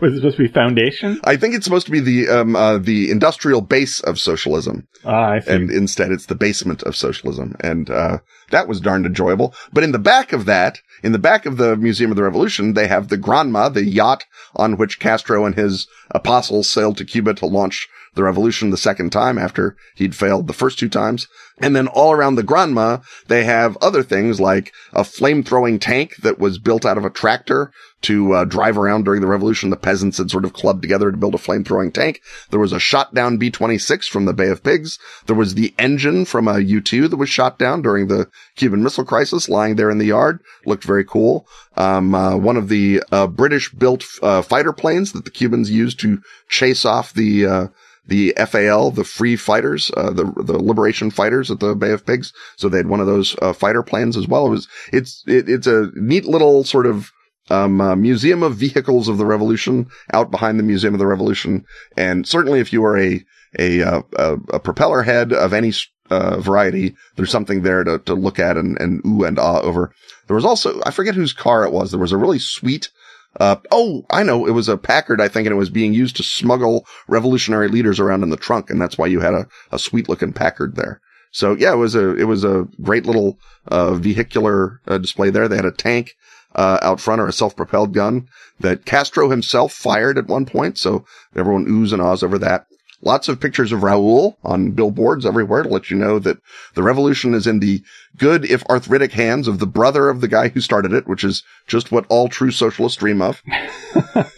[0.00, 1.20] Was it supposed to be foundation?
[1.24, 4.86] I think it's supposed to be the um uh, the industrial base of socialism.
[5.04, 5.52] Ah, I see.
[5.52, 8.18] And instead, it's the basement of socialism, and uh,
[8.50, 9.54] that was darned enjoyable.
[9.72, 12.74] But in the back of that, in the back of the Museum of the Revolution,
[12.74, 14.24] they have the Granma, the yacht
[14.56, 19.10] on which Castro and his apostles sailed to Cuba to launch the revolution the second
[19.10, 21.28] time after he'd failed the first two times.
[21.60, 26.16] And then all around the Granma, they have other things like a flame throwing tank
[26.16, 27.70] that was built out of a tractor
[28.02, 29.68] to uh, drive around during the revolution.
[29.68, 32.22] The peasants had sort of clubbed together to build a flame throwing tank.
[32.50, 34.98] There was a shot down B-26 from the Bay of Pigs.
[35.26, 39.04] There was the engine from a U-2 that was shot down during the Cuban Missile
[39.04, 40.40] Crisis lying there in the yard.
[40.64, 41.46] Looked very cool.
[41.76, 46.00] Um, uh, one of the uh, British built uh, fighter planes that the Cubans used
[46.00, 47.66] to chase off the uh,
[48.10, 52.32] the FAL, the Free Fighters, uh, the the Liberation Fighters at the Bay of Pigs.
[52.56, 54.46] So they had one of those uh, fighter planes as well.
[54.46, 57.10] It was it's it, it's a neat little sort of
[57.50, 61.64] um, uh, Museum of Vehicles of the Revolution out behind the Museum of the Revolution.
[61.96, 63.24] And certainly, if you are a
[63.58, 65.72] a uh, a, a propeller head of any
[66.10, 69.94] uh, variety, there's something there to to look at and and ooh and ah over.
[70.26, 71.92] There was also I forget whose car it was.
[71.92, 72.90] There was a really sweet
[73.38, 74.46] uh, oh, I know.
[74.46, 78.00] It was a Packard, I think, and it was being used to smuggle revolutionary leaders
[78.00, 78.70] around in the trunk.
[78.70, 81.00] And that's why you had a, a sweet looking Packard there.
[81.30, 83.38] So yeah, it was a, it was a great little,
[83.68, 85.46] uh, vehicular uh, display there.
[85.46, 86.16] They had a tank,
[86.56, 88.26] uh, out front or a self-propelled gun
[88.58, 90.78] that Castro himself fired at one point.
[90.78, 91.04] So
[91.36, 92.66] everyone oohs and ahs over that.
[93.02, 96.38] Lots of pictures of Raul on billboards everywhere to let you know that
[96.74, 97.82] the revolution is in the
[98.16, 101.42] good, if arthritic hands of the brother of the guy who started it, which is
[101.66, 103.42] just what all true socialists dream of.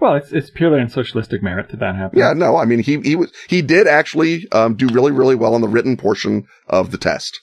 [0.00, 2.18] well, it's it's purely on socialistic merit that that happened.
[2.18, 5.54] Yeah, no, I mean he he was he did actually um, do really really well
[5.54, 7.40] on the written portion of the test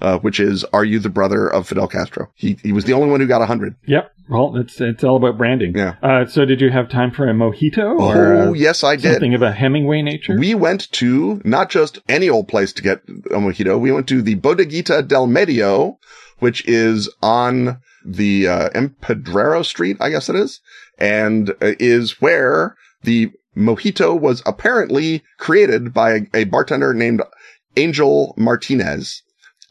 [0.00, 3.10] uh, which is "Are you the brother of Fidel Castro?" He he was the only
[3.10, 3.76] one who got hundred.
[3.86, 4.10] Yep.
[4.28, 5.76] Well, it's it's all about branding.
[5.76, 5.96] Yeah.
[6.02, 8.00] Uh, so, did you have time for a mojito?
[8.00, 9.12] Or, oh, yes, I did.
[9.12, 10.38] Something of a Hemingway nature.
[10.38, 13.78] We went to not just any old place to get a mojito.
[13.78, 15.98] We went to the Bodeguita del Medio,
[16.38, 20.60] which is on the uh, Street, I guess it is,
[20.98, 27.22] and uh, is where the mojito was apparently created by a, a bartender named
[27.76, 29.22] Angel Martinez.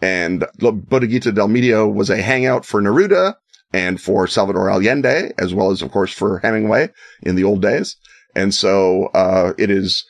[0.03, 3.35] And Bodeguita del Medio was a hangout for Neruda
[3.71, 6.89] and for Salvador Allende, as well as, of course, for Hemingway
[7.21, 7.95] in the old days.
[8.35, 10.05] And so, uh, it is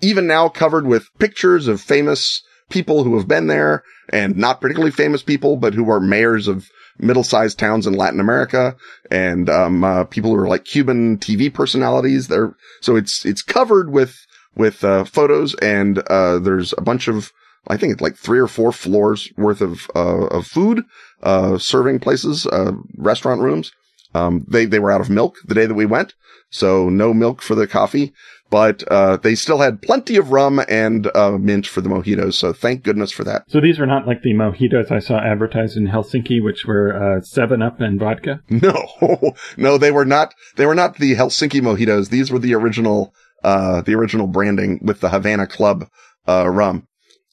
[0.00, 4.90] even now covered with pictures of famous people who have been there and not particularly
[4.90, 8.74] famous people, but who are mayors of middle-sized towns in Latin America
[9.10, 12.28] and, um, uh, people who are like Cuban TV personalities.
[12.28, 14.16] There, so it's, it's covered with,
[14.56, 17.30] with, uh, photos and, uh, there's a bunch of,
[17.68, 20.82] I think it's like three or four floors worth of, uh, of food,
[21.22, 23.72] uh, serving places, uh, restaurant rooms.
[24.14, 26.14] Um, they, they were out of milk the day that we went.
[26.50, 28.12] So no milk for the coffee,
[28.48, 32.34] but, uh, they still had plenty of rum and, uh, mint for the mojitos.
[32.34, 33.42] So thank goodness for that.
[33.48, 37.22] So these were not like the mojitos I saw advertised in Helsinki, which were, uh,
[37.22, 38.40] seven up and vodka.
[38.50, 42.10] No, no, they were not, they were not the Helsinki mojitos.
[42.10, 45.88] These were the original, uh, the original branding with the Havana Club,
[46.28, 46.86] uh, rum.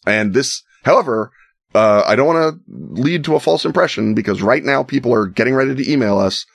[0.05, 1.31] And this, however,
[1.73, 5.27] uh, I don't want to lead to a false impression because right now people are
[5.27, 6.45] getting ready to email us.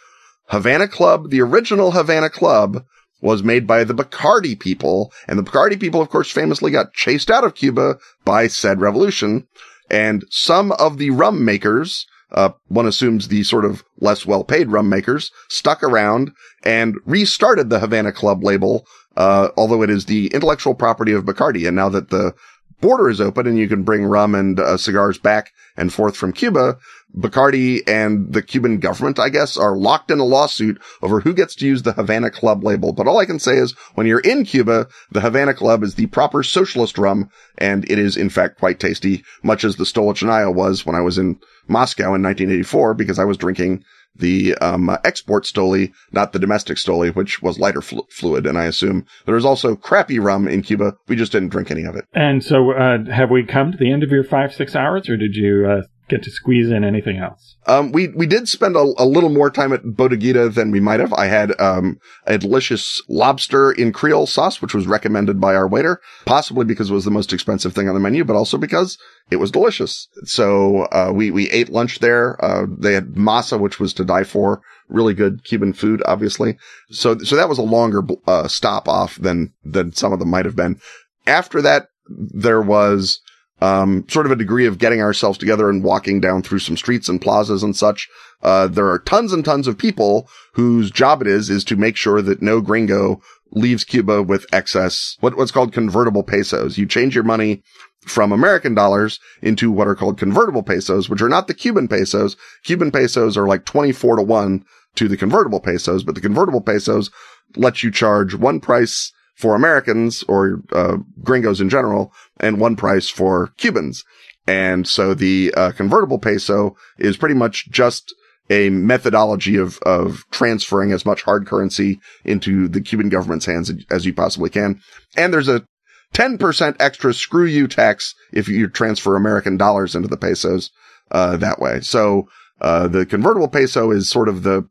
[0.48, 2.84] Havana Club, the original Havana Club
[3.20, 5.12] was made by the Bacardi people.
[5.26, 9.46] And the Bacardi people, of course, famously got chased out of Cuba by said revolution.
[9.90, 14.68] And some of the rum makers, uh, one assumes the sort of less well paid
[14.68, 16.32] rum makers stuck around
[16.64, 18.86] and restarted the Havana Club label.
[19.16, 21.66] Uh, although it is the intellectual property of Bacardi.
[21.66, 22.34] And now that the
[22.80, 26.32] border is open and you can bring rum and uh, cigars back and forth from
[26.32, 26.78] Cuba,
[27.16, 31.54] Bacardi and the Cuban government, I guess, are locked in a lawsuit over who gets
[31.56, 32.92] to use the Havana Club label.
[32.92, 36.06] But all I can say is when you're in Cuba, the Havana Club is the
[36.06, 40.84] proper socialist rum, and it is in fact quite tasty, much as the Stolichnaya was
[40.84, 43.84] when I was in Moscow in 1984 because I was drinking
[44.18, 48.46] the um, export Stoli, not the domestic Stoli, which was lighter flu- fluid.
[48.46, 50.94] And I assume there is also crappy rum in Cuba.
[51.08, 52.04] We just didn't drink any of it.
[52.12, 55.16] And so, uh, have we come to the end of your five, six hours, or
[55.16, 57.55] did you uh, get to squeeze in anything else?
[57.66, 61.00] Um, we, we did spend a, a, little more time at Bodeguita than we might
[61.00, 61.12] have.
[61.12, 66.00] I had, um, a delicious lobster in Creole sauce, which was recommended by our waiter,
[66.26, 68.98] possibly because it was the most expensive thing on the menu, but also because
[69.30, 70.08] it was delicious.
[70.24, 72.42] So, uh, we, we ate lunch there.
[72.44, 74.62] Uh, they had masa, which was to die for.
[74.88, 76.56] Really good Cuban food, obviously.
[76.90, 80.44] So, so that was a longer, uh, stop off than, than some of them might
[80.44, 80.80] have been.
[81.26, 83.20] After that, there was,
[83.60, 87.08] um, sort of a degree of getting ourselves together and walking down through some streets
[87.08, 88.08] and plazas and such.
[88.42, 91.96] Uh, there are tons and tons of people whose job it is, is to make
[91.96, 93.20] sure that no gringo
[93.52, 96.76] leaves Cuba with excess, what, what's called convertible pesos.
[96.76, 97.62] You change your money
[98.06, 102.36] from American dollars into what are called convertible pesos, which are not the Cuban pesos.
[102.62, 104.64] Cuban pesos are like 24 to 1
[104.96, 107.10] to the convertible pesos, but the convertible pesos
[107.56, 113.08] let you charge one price for Americans or uh, gringos in general and one price
[113.08, 114.04] for Cubans.
[114.46, 118.14] And so the uh, convertible peso is pretty much just
[118.48, 124.06] a methodology of, of transferring as much hard currency into the Cuban government's hands as
[124.06, 124.80] you possibly can.
[125.16, 125.66] And there's a
[126.14, 130.70] 10% extra screw you tax if you transfer American dollars into the pesos,
[131.10, 131.80] uh, that way.
[131.80, 132.28] So,
[132.60, 134.66] uh, the convertible peso is sort of the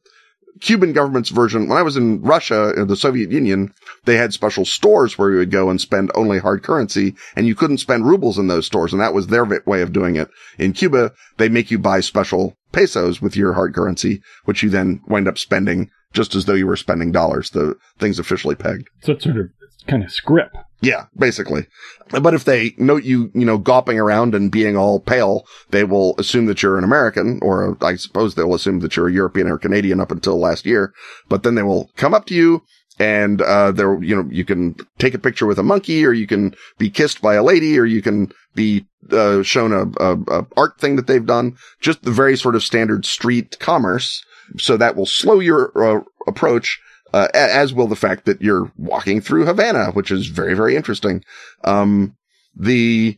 [0.62, 1.68] Cuban government's version.
[1.68, 3.74] When I was in Russia, in the Soviet Union,
[4.06, 7.56] they had special stores where you would go and spend only hard currency and you
[7.56, 8.94] couldn't spend rubles in those stores.
[8.94, 10.30] And that was their way of doing it.
[10.58, 15.02] In Cuba, they make you buy special pesos with your hard currency, which you then
[15.08, 17.50] wind up spending just as though you were spending dollars.
[17.50, 18.88] The thing's officially pegged.
[19.04, 19.50] So it's sort of
[19.88, 20.56] kind of script.
[20.82, 21.68] Yeah, basically.
[22.10, 26.16] But if they note you, you know, gawping around and being all pale, they will
[26.20, 29.58] assume that you're an American, or I suppose they'll assume that you're a European or
[29.58, 30.94] Canadian up until last year.
[31.30, 32.62] But then they will come up to you
[33.00, 36.28] and, uh, there, you know, you can take a picture with a monkey or you
[36.28, 40.48] can be kissed by a lady or you can be, uh, shown a, a, a
[40.56, 41.58] art thing that they've done.
[41.82, 44.24] Just the very sort of standard street commerce.
[44.58, 46.80] So that will slow your uh, approach
[47.14, 51.24] uh, as will the fact that you're walking through Havana, which is very, very interesting.
[51.64, 52.16] Um,
[52.56, 53.18] the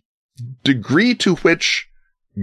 [0.64, 1.88] degree to which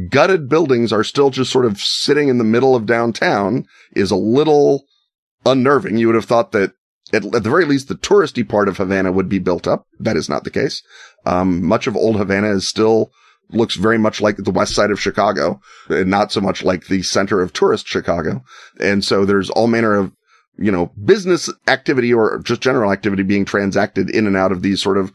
[0.09, 4.17] gutted buildings are still just sort of sitting in the middle of downtown is a
[4.17, 4.85] little
[5.47, 5.97] unnerving.
[5.97, 6.73] You would have thought that
[7.13, 9.87] at, at, the very least, the touristy part of Havana would be built up.
[10.01, 10.83] That is not the case.
[11.27, 13.11] Um, much of old Havana is still
[13.51, 17.03] looks very much like the west side of Chicago and not so much like the
[17.03, 18.43] center of tourist Chicago.
[18.81, 20.13] And so there's all manner of
[20.57, 24.81] you know, business activity or just general activity being transacted in and out of these
[24.81, 25.13] sort of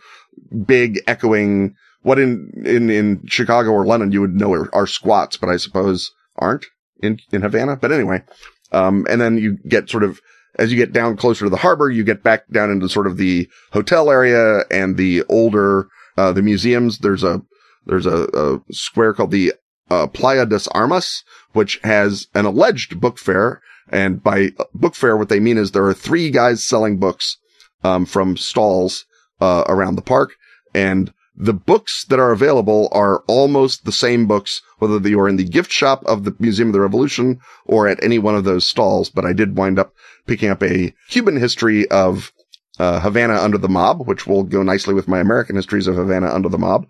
[0.66, 5.38] big echoing, what in, in, in Chicago or London you would know are, are squats,
[5.38, 6.66] but I suppose aren't
[7.02, 7.78] in, in Havana.
[7.78, 8.24] But anyway,
[8.72, 10.20] um, and then you get sort of,
[10.58, 13.18] as you get down closer to the harbor, you get back down into sort of
[13.18, 17.00] the hotel area and the older, uh, the museums.
[17.00, 17.42] There's a,
[17.86, 19.54] there's a, a square called the,
[19.90, 21.24] uh, Playa des Armas,
[21.54, 25.86] which has an alleged book fair and by book fair, what they mean is there
[25.86, 27.38] are three guys selling books,
[27.84, 29.06] um, from stalls,
[29.42, 30.34] uh, around the park.
[30.74, 35.38] And the books that are available are almost the same books, whether you are in
[35.38, 38.68] the gift shop of the Museum of the Revolution or at any one of those
[38.68, 39.10] stalls.
[39.10, 39.94] But I did wind up
[40.28, 42.34] picking up a Cuban history of
[42.78, 46.28] uh, Havana under the mob, which will go nicely with my American histories of Havana
[46.28, 46.88] under the mob,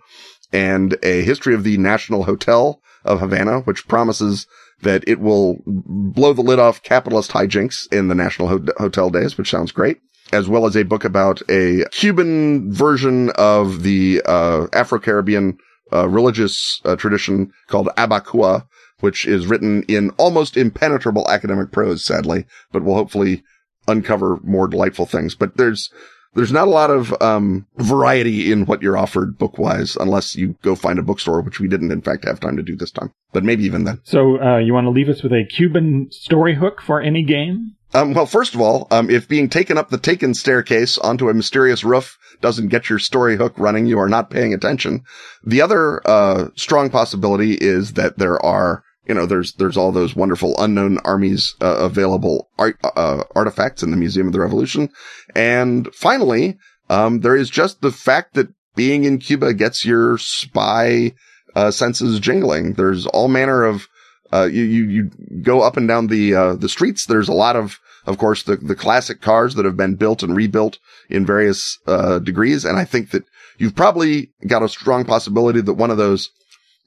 [0.52, 4.48] and a history of the National Hotel of Havana, which promises
[4.82, 9.38] that it will blow the lid off capitalist hijinks in the National Ho- Hotel days,
[9.38, 10.00] which sounds great,
[10.32, 15.58] as well as a book about a Cuban version of the uh, Afro-Caribbean
[15.92, 18.66] uh, religious uh, tradition called Abakuá,
[19.00, 23.44] which is written in almost impenetrable academic prose, sadly, but will hopefully
[23.88, 25.36] uncover more delightful things.
[25.36, 25.90] But there's
[26.36, 30.56] there's not a lot of um, variety in what you're offered book wise, unless you
[30.62, 33.12] go find a bookstore, which we didn't, in fact, have time to do this time.
[33.34, 34.00] But maybe even then.
[34.04, 37.76] So, uh, you want to leave us with a Cuban story hook for any game?
[37.94, 41.34] Um, well, first of all, um, if being taken up the Taken staircase onto a
[41.34, 45.04] mysterious roof doesn't get your story hook running, you are not paying attention.
[45.44, 50.16] The other uh, strong possibility is that there are you know, there's, there's all those
[50.16, 54.90] wonderful unknown armies uh, available art, uh, artifacts in the Museum of the Revolution.
[55.36, 56.60] And finally,
[56.92, 61.14] um, there is just the fact that being in Cuba gets your spy,
[61.56, 62.74] uh, senses jingling.
[62.74, 63.88] There's all manner of,
[64.32, 67.08] uh, you, you, you go up and down the, uh, the streets.
[67.08, 70.36] There's a lot of, of course, the, the classic cars that have been built and
[70.36, 70.78] rebuilt
[71.10, 72.64] in various, uh, degrees.
[72.64, 73.24] And I think that
[73.58, 76.30] you've probably got a strong possibility that one of those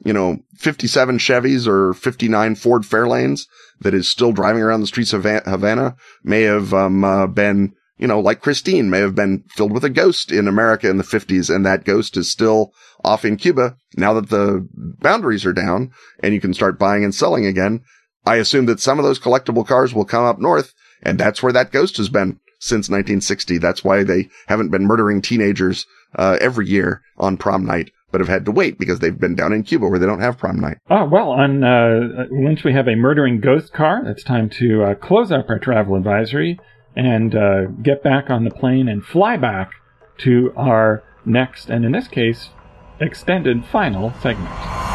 [0.04, 3.46] you know, 57 Chevys or 59 Ford Fairlanes
[3.80, 8.08] that is still driving around the streets of Havana may have, um, uh, been, you
[8.08, 11.54] know, like Christine may have been filled with a ghost in America in the 50s.
[11.54, 12.72] And that ghost is still
[13.04, 14.66] off in Cuba now that the
[15.00, 17.82] boundaries are down and you can start buying and selling again.
[18.24, 21.52] I assume that some of those collectible cars will come up north and that's where
[21.52, 23.58] that ghost has been since 1960.
[23.58, 28.29] That's why they haven't been murdering teenagers, uh, every year on prom night but have
[28.29, 30.77] had to wait because they've been down in Cuba where they don't have prom night.
[30.88, 34.94] Oh, well, on, uh, once we have a murdering ghost car, it's time to uh,
[34.94, 36.61] close up our travel advisory
[36.94, 39.72] and uh, get back on the plane and fly back
[40.18, 42.51] to our next, and in this case,
[43.01, 44.91] extended final segment.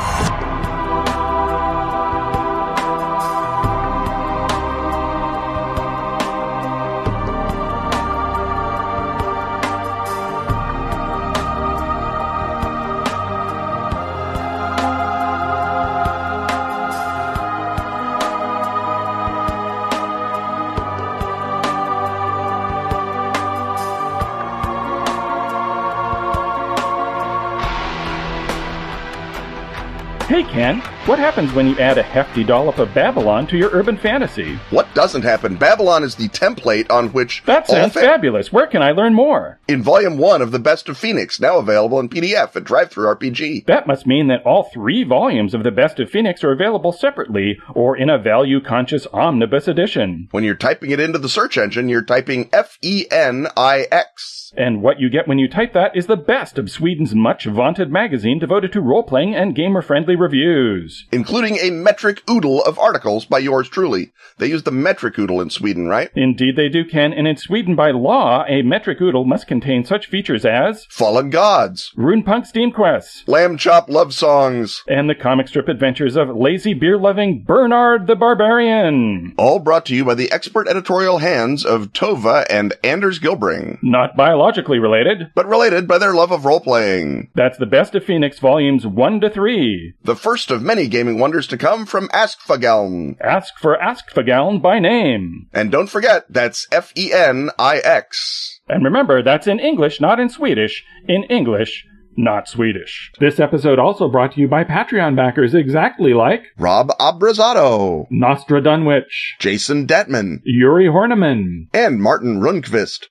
[30.52, 34.58] Ken, what happens when you add a hefty dollop of Babylon to your urban fantasy?
[34.72, 35.56] What doesn't happen?
[35.56, 38.52] Babylon is the template on which That sounds fa- fabulous.
[38.52, 39.60] Where can I learn more?
[39.70, 43.66] in volume one of the Best of Fenix, now available in PDF at DriveThruRPG.
[43.66, 47.58] That must mean that all three volumes of The Best of Fenix are available separately
[47.74, 50.28] or in a value conscious omnibus edition.
[50.32, 54.54] When you're typing it into the search engine, you're typing F E N I X.
[54.56, 57.92] And what you get when you type that is the best of Sweden's much vaunted
[57.92, 60.97] magazine devoted to role playing and gamer friendly reviews.
[61.12, 64.12] Including a metric oodle of articles by yours truly.
[64.38, 66.10] They use the metric oodle in Sweden, right?
[66.16, 70.08] Indeed, they do, Ken, and in Sweden by law, a metric oodle must contain such
[70.08, 75.68] features as Fallen Gods, Runepunk Steam Quests, Lamb Chop Love Songs, and the comic strip
[75.68, 79.34] adventures of lazy beer loving Bernard the Barbarian.
[79.38, 84.16] all brought to you by the expert editorial hands of Tove and Anders Gillbring, Not
[84.16, 85.32] biologically related.
[85.36, 87.30] but related by their love of role playing.
[87.36, 89.94] That's the best of Fenix volumes 1 to 3.
[90.04, 93.16] The first of many gaming wonders to come from Askfageln.
[93.22, 95.48] Ask for Askfageln by name.
[95.54, 98.60] And don't forget, that's F E N I X.
[98.68, 100.84] And remember, that's in English, not in Swedish.
[101.08, 101.86] In English,
[102.18, 103.12] not Swedish.
[103.20, 109.36] This episode also brought to you by Patreon backers exactly like Rob Abrazato, Nostra Dunwich,
[109.40, 113.06] Jason Detman, Yuri Horneman, and Martin Rundqvist.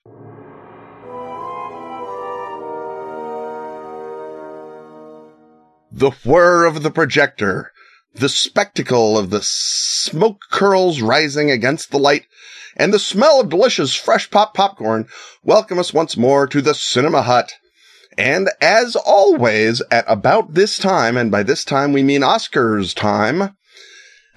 [5.99, 7.73] The whir of the projector,
[8.15, 12.27] the spectacle of the smoke curls rising against the light,
[12.77, 15.09] and the smell of delicious fresh pop popcorn
[15.43, 17.55] welcome us once more to the Cinema Hut.
[18.19, 23.57] And as always, at about this time, and by this time we mean Oscars time,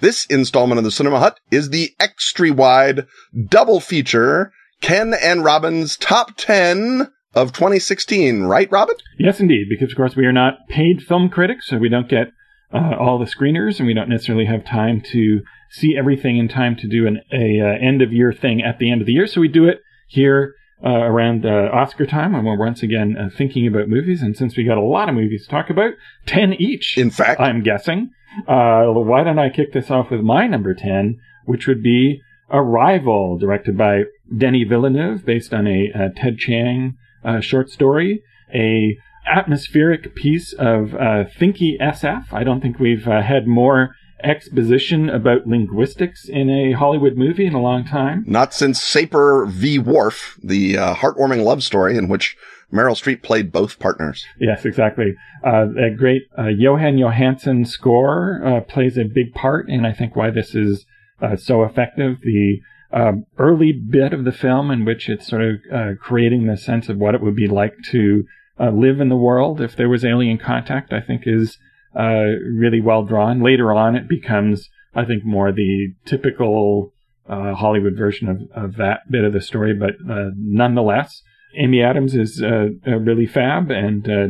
[0.00, 3.06] this installment of the Cinema Hut is the extra wide
[3.50, 4.50] double feature
[4.80, 8.96] Ken and Robin's top 10 of 2016, right, Robin?
[9.18, 12.32] Yes, indeed, because of course we are not paid film critics, so we don't get
[12.72, 16.76] uh, all the screeners, and we don't necessarily have time to see everything in time
[16.76, 19.26] to do an a uh, end of year thing at the end of the year.
[19.26, 20.54] So we do it here
[20.84, 24.22] uh, around uh, Oscar time, and we're once again uh, thinking about movies.
[24.22, 25.92] And since we got a lot of movies to talk about,
[26.26, 28.10] ten each, In fact, I'm guessing.
[28.46, 32.22] Uh, why don't I kick this off with my number 10, which would be
[32.52, 34.04] Arrival, directed by
[34.36, 38.22] Denis Villeneuve, based on a, Ted Chiang uh, short story,
[38.54, 38.96] a
[39.26, 42.32] atmospheric piece of uh, thinky SF.
[42.32, 47.54] I don't think we've uh, had more exposition about linguistics in a Hollywood movie in
[47.54, 48.24] a long time.
[48.26, 49.78] not since Sapir v.
[49.78, 52.36] Whorf, the uh, heartwarming love story in which
[52.72, 54.26] Meryl Streep played both partners.
[54.38, 55.14] Yes, exactly.
[55.44, 60.14] Uh, a great uh, Jóhann Jóhannsson score uh, plays a big part, and I think
[60.14, 60.86] why this is
[61.20, 62.18] uh, so effective.
[62.22, 62.60] The
[62.92, 66.88] um, early bit of the film in which it's sort of uh, creating the sense
[66.88, 68.24] of what it would be like to
[68.58, 71.58] uh, live in the world if there was alien contact, I think is
[71.98, 73.42] uh, really well drawn.
[73.42, 76.92] Later on, it becomes, I think, more the typical
[77.28, 81.22] uh, Hollywood version of, of that bit of the story, but uh, nonetheless,
[81.56, 84.26] Amy Adams is uh, really fab, and uh,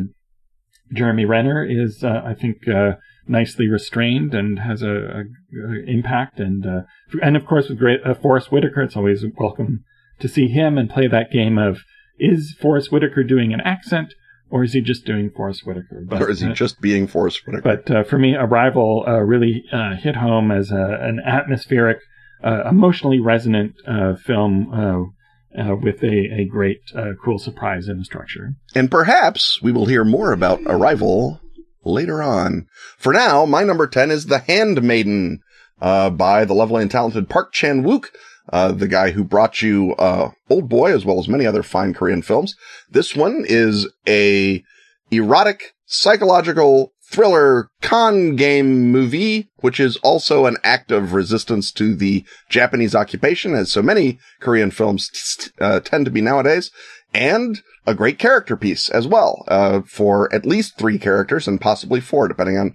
[0.92, 2.92] Jeremy Renner is, I think, uh,
[3.26, 6.80] nicely restrained and has a, a, a impact, and uh,
[7.22, 9.84] and of course with great uh, Forest Whitaker, it's always welcome
[10.20, 11.80] to see him and play that game of
[12.18, 14.14] is Forest Whitaker doing an accent
[14.50, 16.04] or is he just doing Forest Whitaker?
[16.06, 17.62] But, or is he uh, just being Forest Whitaker?
[17.62, 21.98] but uh, for me, Arrival uh, really uh, hit home as a, an atmospheric,
[22.42, 27.98] uh, emotionally resonant uh, film uh, uh, with a, a great, uh, cool surprise in
[27.98, 28.54] the structure.
[28.74, 31.40] And perhaps we will hear more about Arrival
[31.84, 32.66] later on.
[32.96, 35.40] For now, my number 10 is The Handmaiden,
[35.80, 38.06] uh, by the lovely and talented Park Chan-wook,
[38.52, 41.94] uh, the guy who brought you, uh, Old Boy as well as many other fine
[41.94, 42.56] Korean films.
[42.90, 44.62] This one is a
[45.10, 52.24] erotic, psychological thriller con game movie, which is also an act of resistance to the
[52.48, 56.70] Japanese occupation, as so many Korean films uh, tend to be nowadays,
[57.12, 62.00] and a great character piece as well, uh, for at least three characters and possibly
[62.00, 62.74] four, depending on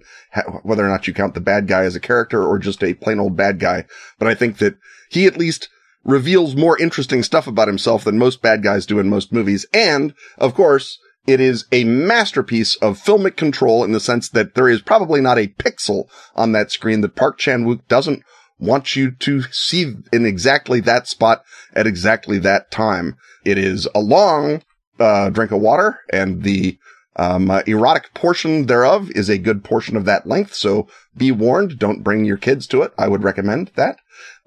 [0.63, 3.19] whether or not you count the bad guy as a character or just a plain
[3.19, 3.86] old bad guy.
[4.19, 4.77] But I think that
[5.09, 5.69] he at least
[6.03, 9.65] reveals more interesting stuff about himself than most bad guys do in most movies.
[9.73, 14.69] And of course, it is a masterpiece of filmic control in the sense that there
[14.69, 18.21] is probably not a pixel on that screen that Park Chan-wook doesn't
[18.59, 23.17] want you to see in exactly that spot at exactly that time.
[23.45, 24.61] It is a long
[24.99, 26.77] uh, drink of water and the
[27.17, 30.53] um, uh, erotic portion thereof is a good portion of that length.
[30.53, 31.79] So be warned.
[31.79, 32.93] Don't bring your kids to it.
[32.97, 33.97] I would recommend that.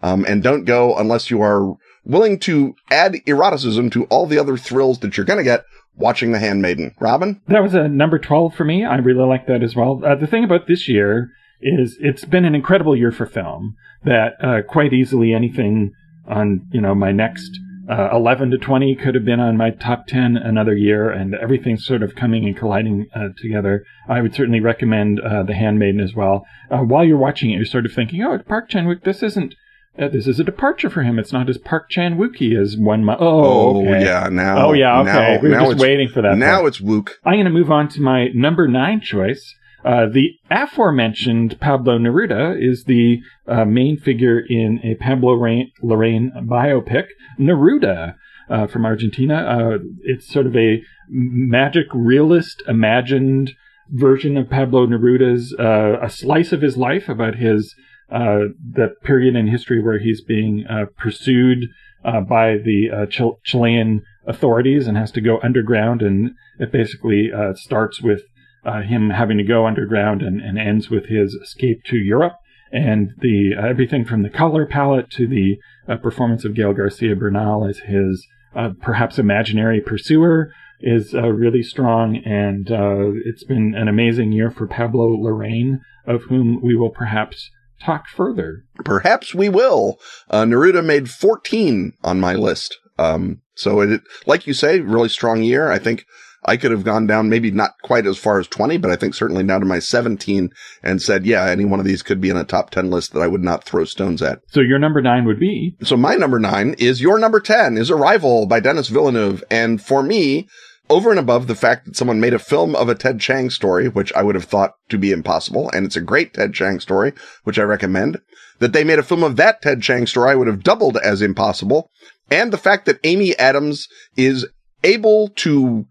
[0.03, 4.57] Um, and don't go unless you are willing to add eroticism to all the other
[4.57, 5.65] thrills that you're going to get
[5.97, 6.95] watching The Handmaiden.
[7.01, 7.41] Robin?
[7.49, 8.85] That was a number 12 for me.
[8.85, 10.01] I really like that as well.
[10.05, 11.31] Uh, the thing about this year
[11.61, 15.93] is it's been an incredible year for film that uh, quite easily anything
[16.27, 17.59] on, you know, my next
[17.89, 21.87] uh, 11 to 20 could have been on my top 10 another year, and everything's
[21.87, 23.85] sort of coming and colliding uh, together.
[24.09, 26.45] I would certainly recommend uh, The Handmaiden as well.
[26.71, 29.55] Uh, while you're watching it, you're sort of thinking, oh, Park Chan Wook, this isn't.
[29.99, 31.19] Uh, this is a departure for him.
[31.19, 33.05] It's not as Park Chan Wookie as one.
[33.05, 34.05] Mo- oh, okay.
[34.05, 34.29] yeah.
[34.31, 34.69] Now.
[34.69, 35.01] Oh, yeah.
[35.01, 35.11] Okay.
[35.11, 36.37] Now, we were just waiting for that.
[36.39, 36.69] Now part.
[36.69, 37.11] it's Wook.
[37.25, 39.57] I'm going to move on to my number nine choice.
[39.85, 46.31] Uh, the aforementioned Pablo Neruda is the uh, main figure in a Pablo Rain- Larraín
[46.47, 47.07] biopic,
[47.39, 48.15] Neruda,
[48.51, 49.35] uh, from Argentina.
[49.35, 53.53] Uh, it's sort of a magic realist imagined
[53.91, 57.75] version of Pablo Neruda's, uh, a slice of his life about his
[58.11, 60.65] uh, the period in history where he's being
[60.97, 61.67] pursued
[62.03, 68.23] by the Chil- Chilean authorities and has to go underground, and it basically starts with
[68.69, 72.35] uh, him having to go underground and, and, ends with his escape to Europe.
[72.71, 75.57] And the uh, everything from the color palette to the
[75.89, 81.63] uh, performance of Gael Garcia Bernal as his uh, perhaps imaginary pursuer is uh, really
[81.63, 82.17] strong.
[82.17, 87.51] And uh, it's been an amazing year for Pablo Larraín, of whom we will perhaps
[87.83, 88.65] talk further.
[88.85, 89.99] Perhaps we will.
[90.31, 92.77] Neruda made 14 on my list.
[92.99, 95.71] Um, so it, like you say, really strong year.
[95.71, 96.05] I think
[96.45, 99.15] I could have gone down maybe not quite as far as 20, but I think
[99.15, 100.51] certainly down to my 17
[100.83, 103.21] and said, yeah, any one of these could be in a top 10 list that
[103.21, 104.41] I would not throw stones at.
[104.49, 105.77] So your number nine would be?
[105.83, 109.43] So my number nine is your number 10 is Arrival by Denis Villeneuve.
[109.51, 110.49] And for me,
[110.91, 113.89] over and above the fact that someone made a film of a Ted Chiang story,
[113.89, 117.13] which I would have thought to be impossible, and it's a great Ted Chiang story,
[117.45, 118.21] which I recommend,
[118.59, 121.21] that they made a film of that Ted Chiang story, I would have doubled as
[121.21, 121.91] impossible.
[122.31, 124.47] And the fact that Amy Adams is
[124.83, 125.87] able to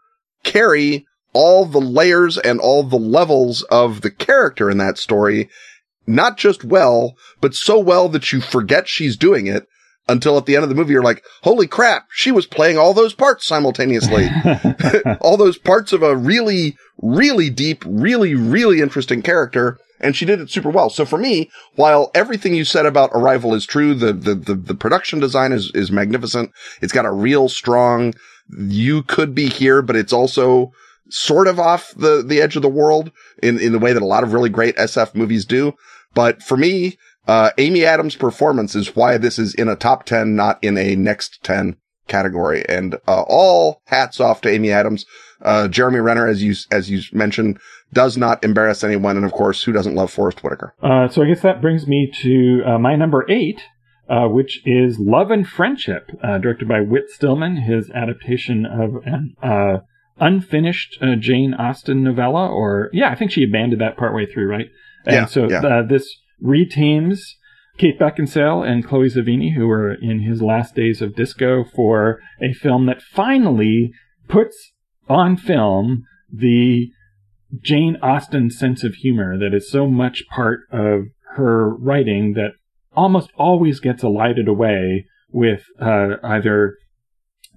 [0.48, 5.50] carry all the layers and all the levels of the character in that story,
[6.08, 9.68] not just well, but so well that you forget she's doing it
[10.10, 12.94] until at the end of the movie, you're like, holy crap, she was playing all
[12.94, 14.30] those parts simultaneously.
[15.22, 19.78] all those parts of a really, really deep, really, really interesting character.
[20.00, 20.90] And she did it super well.
[20.90, 24.76] So for me, while everything you said about Arrival is true, the, the, the, the
[24.76, 26.52] production design is, is magnificent.
[26.82, 28.14] It's got a real strong,
[28.50, 30.72] you could be here, but it's also
[31.10, 34.06] sort of off the, the edge of the world in, in the way that a
[34.06, 35.74] lot of really great SF movies do.
[36.14, 40.36] But for me, uh, Amy Adams' performance is why this is in a top 10,
[40.36, 41.76] not in a next 10
[42.08, 42.68] category.
[42.68, 45.06] And, uh, all hats off to Amy Adams.
[45.42, 47.60] Uh, Jeremy Renner, as you, as you mentioned,
[47.94, 49.18] does not embarrass anyone.
[49.18, 50.74] And of course, who doesn't love Forest Whitaker?
[50.82, 53.62] Uh, so I guess that brings me to, uh, my number eight,
[54.10, 59.36] uh, which is Love and Friendship, uh, directed by Whit Stillman, his adaptation of an
[59.44, 59.80] uh,
[60.20, 62.48] unfinished uh, Jane Austen novella.
[62.48, 64.68] Or, yeah, I think she abandoned that partway through, right?
[65.06, 65.60] And yeah, so yeah.
[65.60, 66.08] Uh, this
[66.44, 67.20] reteams
[67.78, 72.54] Kate Beckinsale and Chloë Sevigny, who were in his last days of disco, for a
[72.54, 73.92] film that finally
[74.28, 74.74] puts
[75.08, 76.90] on film the
[77.62, 81.04] Jane Austen sense of humor that is so much part of
[81.36, 82.52] her writing that
[82.98, 86.76] almost always gets elided away with uh, either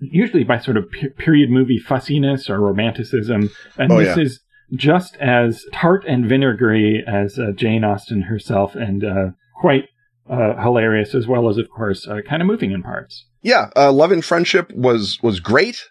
[0.01, 0.85] usually by sort of
[1.19, 4.23] period movie fussiness or romanticism, and Oh, this yeah.
[4.23, 4.41] is
[4.75, 9.27] just as tart and vinegary as uh, Jane Austen herself, and uh,
[9.61, 9.85] quite
[10.31, 13.27] uh, hilarious as well as, of course, uh, kind of moving in parts.
[13.43, 15.83] Yeah, uh, Love and Friendship was was great.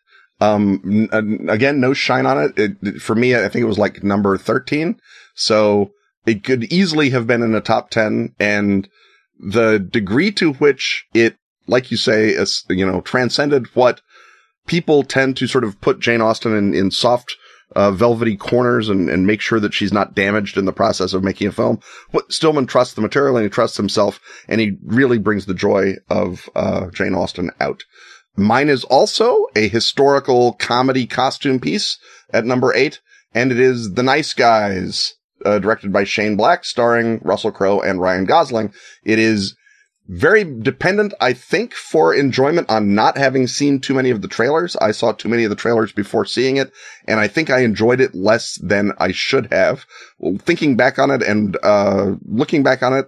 [0.42, 0.82] Um,
[1.12, 2.58] n- again, no shine on it.
[2.58, 4.98] It, it- For me, I think it was like number thirteen,
[5.36, 5.92] so
[6.26, 8.34] it could easily have been in the top ten.
[8.40, 8.88] And
[9.40, 11.38] the degree to which it,
[11.68, 14.02] like you say, is, you know, transcended what
[14.68, 17.36] people tend to sort of put Jane Austen in, in soft,
[17.76, 21.24] uh, velvety corners and, and make sure that she's not damaged in the process of
[21.24, 21.80] making a film.
[22.12, 25.94] Whit Stillman trusts the material and he trusts himself and he really brings the joy
[26.10, 27.84] of, uh, Jane Austen out.
[28.36, 31.98] Mine is also a historical comedy costume piece
[32.32, 33.02] at number eight,
[33.34, 35.16] and it is The Nice Guys,
[35.46, 38.74] uh, directed by Shane Black, starring Russell Crowe and Ryan Gosling.
[39.04, 39.56] It is
[40.08, 44.76] very dependent, I think, for enjoyment on not having seen too many of the trailers.
[44.78, 46.72] I saw too many of the trailers before seeing it,
[47.08, 49.86] and I think I enjoyed it less than I should have.
[50.40, 53.06] Thinking back on it and, uh, looking back on it,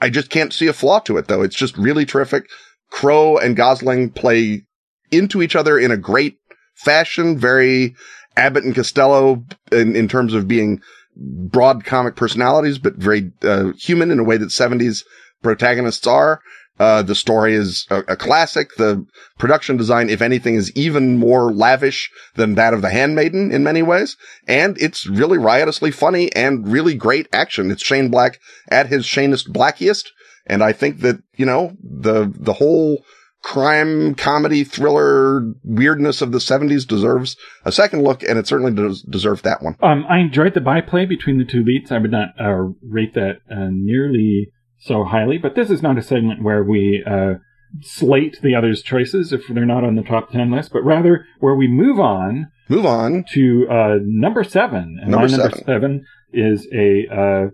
[0.00, 1.42] I just can't see a flaw to it though.
[1.42, 2.48] It's just really terrific.
[2.90, 4.62] Crowe and Gosling play
[5.10, 6.38] into each other in a great
[6.74, 7.96] fashion, very
[8.36, 10.80] Abbott and Costello in, in terms of being
[11.16, 15.04] broad comic personalities, but very uh, human in a way that 70s
[15.42, 16.40] protagonists are.
[16.78, 18.68] Uh, the story is a, a, classic.
[18.76, 19.06] The
[19.38, 23.82] production design, if anything, is even more lavish than that of The Handmaiden in many
[23.82, 24.16] ways.
[24.46, 27.70] And it's really riotously funny and really great action.
[27.70, 30.08] It's Shane Black at his Shanest Blackiest.
[30.46, 33.02] And I think that, you know, the, the whole
[33.46, 39.02] crime comedy thriller weirdness of the 70s deserves a second look and it certainly does
[39.02, 39.76] deserve that one.
[39.80, 41.92] Um, I enjoyed the byplay between the two leads.
[41.92, 44.48] I would not uh, rate that uh, nearly
[44.80, 47.34] so highly, but this is not a segment where we uh,
[47.82, 51.54] slate the other's choices if they're not on the top 10 list, but rather where
[51.54, 52.50] we move on.
[52.68, 54.98] Move on to uh, number seven.
[55.00, 55.64] And number my number seven.
[55.64, 57.46] seven is a uh,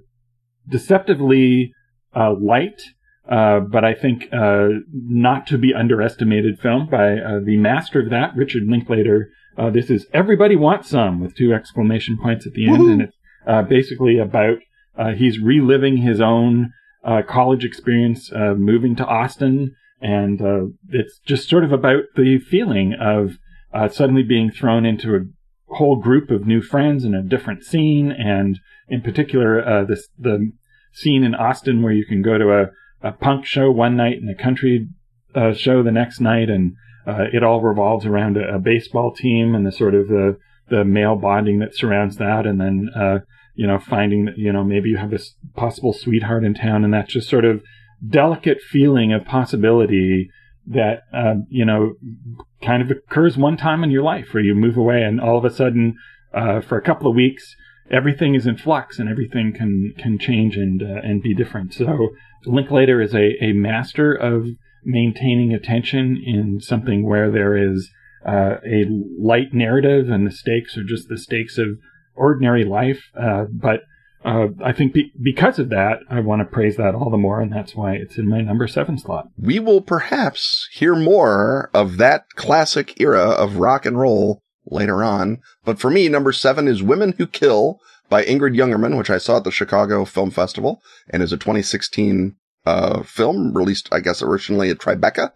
[0.71, 1.75] deceptively
[2.17, 2.81] uh, light,
[3.29, 8.65] uh, but I think not to be underestimated film by the master of that, Richard
[8.67, 9.31] Linklater.
[9.73, 12.93] this is Everybody Wants Some with two exclamation points at the end, Woo-hoo!
[12.93, 14.59] and it's basically about
[15.17, 16.73] he's reliving his own
[17.05, 22.39] uh, college experience uh, moving to Austin, and uh, it's just sort of about the
[22.39, 23.39] feeling of
[23.73, 28.13] uh, suddenly being thrown into a whole group of new friends in a different scene,
[28.13, 30.53] and in particular, uh, this the
[30.93, 32.67] scene in Austin where you can go to a,
[33.03, 34.89] a punk show one night and a country
[35.35, 36.75] uh, show the next night, and
[37.07, 40.39] it all revolves around a, a, baseball team and the sort of the
[40.69, 42.89] the male bonding that surrounds that, and then
[43.55, 46.95] you know, finding that, you know, maybe you have this possible sweetheart in town and
[46.95, 47.63] that just sort of
[48.07, 50.31] delicate feeling of possibility
[50.67, 51.95] that, uh, you know,
[52.63, 55.45] kind of occurs one time in your life where you move away and all of
[55.45, 55.97] a sudden,
[56.33, 57.55] uh, for a couple of weeks,
[57.91, 61.75] everything is in flux and everything can, can change and, uh, and be different.
[61.75, 62.11] So
[62.47, 64.47] Linklater is a, a master of
[64.85, 67.91] maintaining attention in something where there is,
[68.27, 68.85] uh, a
[69.19, 71.79] light narrative and the stakes are just the stakes of
[72.15, 73.11] ordinary life.
[73.21, 73.81] Uh, but
[74.25, 77.41] uh, I think be- because of that, I want to praise that all the more,
[77.41, 79.27] and that's why it's in my number seven slot.
[79.37, 85.41] We will perhaps hear more of that classic era of rock and roll later on.
[85.65, 89.39] But for me, number seven is Women Who Kill by Ingrid Jungermann, which I saw
[89.39, 94.71] at the Chicago Film Festival and is a 2016 uh, film released, I guess, originally
[94.71, 95.33] at Tribeca.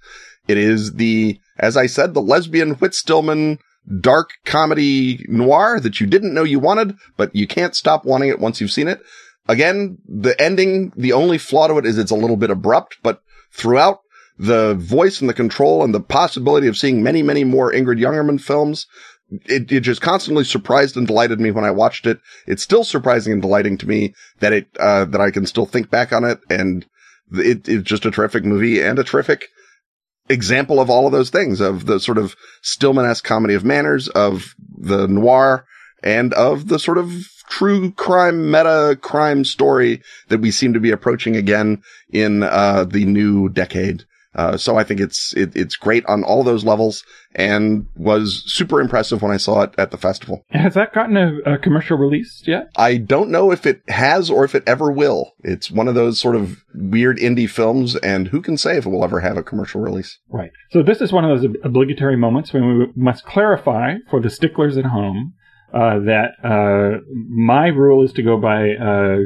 [0.47, 3.59] It is the, as I said, the lesbian Whit Stillman
[4.01, 8.41] dark comedy noir that you didn't know you wanted, but you can't stop wanting it
[8.41, 9.01] once you've seen it.
[9.49, 13.23] Again, the ending, the only flaw to it is it's a little bit abrupt, but
[13.53, 14.01] throughout
[14.39, 18.41] the voice and the control and the possibility of seeing many, many more Ingrid Jungermann
[18.41, 18.87] films,
[19.31, 22.21] it, it just constantly surprised and delighted me when I watched it.
[22.47, 25.91] It's still surprising and delighting to me that it, uh, that I can still think
[25.91, 26.87] back on it and
[27.33, 29.47] it, it's just a terrific movie and a terrific
[30.29, 34.55] example of all of those things of the sort of Stillman-esque comedy of manners, of
[34.77, 35.65] the noir,
[36.03, 37.13] and of the sort of
[37.49, 43.05] true crime meta crime story that we seem to be approaching again in uh, the
[43.05, 44.05] new decade.
[44.37, 48.83] Uh, so I think it's it, it's great on all those levels, and was super
[48.83, 50.45] impressive when I saw it at the festival.
[50.51, 52.69] Has that gotten a, a, commercial release yet?
[52.77, 55.33] I don't know if it has or if it ever will.
[55.43, 58.91] It's one of those sort of weird indie films, and who can say if it
[58.91, 60.19] will ever have a commercial release?
[60.29, 60.51] Right.
[60.71, 64.77] So this is one of those obligatory moments when we must clarify for the sticklers
[64.77, 65.33] at home
[65.73, 69.17] uh, that uh, my rule is to go by uh,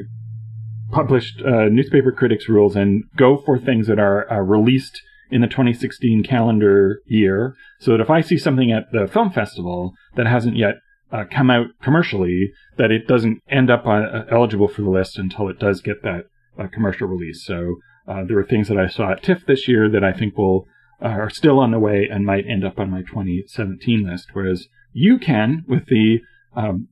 [0.91, 5.47] published uh, newspaper critics rules and go for things that are uh, released in the
[5.47, 10.57] 2016 calendar year so that if I see something at the film festival that hasn't
[10.57, 10.75] yet
[11.13, 15.19] uh, come out commercially, that it doesn't end up on, uh, eligible for the list
[15.19, 16.25] until it does get that
[16.59, 17.45] uh, commercial release.
[17.45, 17.77] So
[18.07, 20.67] uh, there are things that I saw at TIFF this year that I think will
[21.03, 25.19] are still on the way and might end up on my 2017 list, whereas you
[25.19, 26.21] can with the
[26.55, 26.89] um,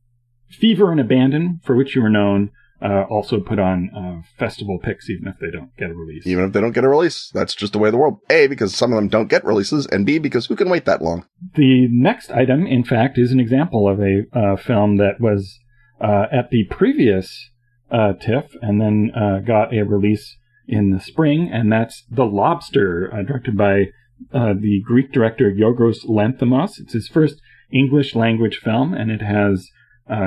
[0.49, 2.51] Fever and Abandon, for which you are known,
[2.81, 6.27] uh, also put on uh, festival picks, even if they don't get a release.
[6.27, 8.19] Even if they don't get a release, that's just the way of the world.
[8.31, 11.03] A, because some of them don't get releases, and B, because who can wait that
[11.03, 11.27] long?
[11.55, 15.59] The next item, in fact, is an example of a uh, film that was
[16.01, 17.51] uh, at the previous
[17.91, 20.37] uh, TIFF and then uh, got a release
[20.69, 23.87] in the spring, and that's The Lobster, directed by
[24.31, 26.79] the Greek director Yorgos Lanthimos.
[26.79, 27.41] It's his first
[27.73, 29.71] English language film, and it has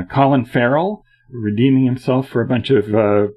[0.09, 3.27] Colin Farrell redeeming himself for a bunch of uh,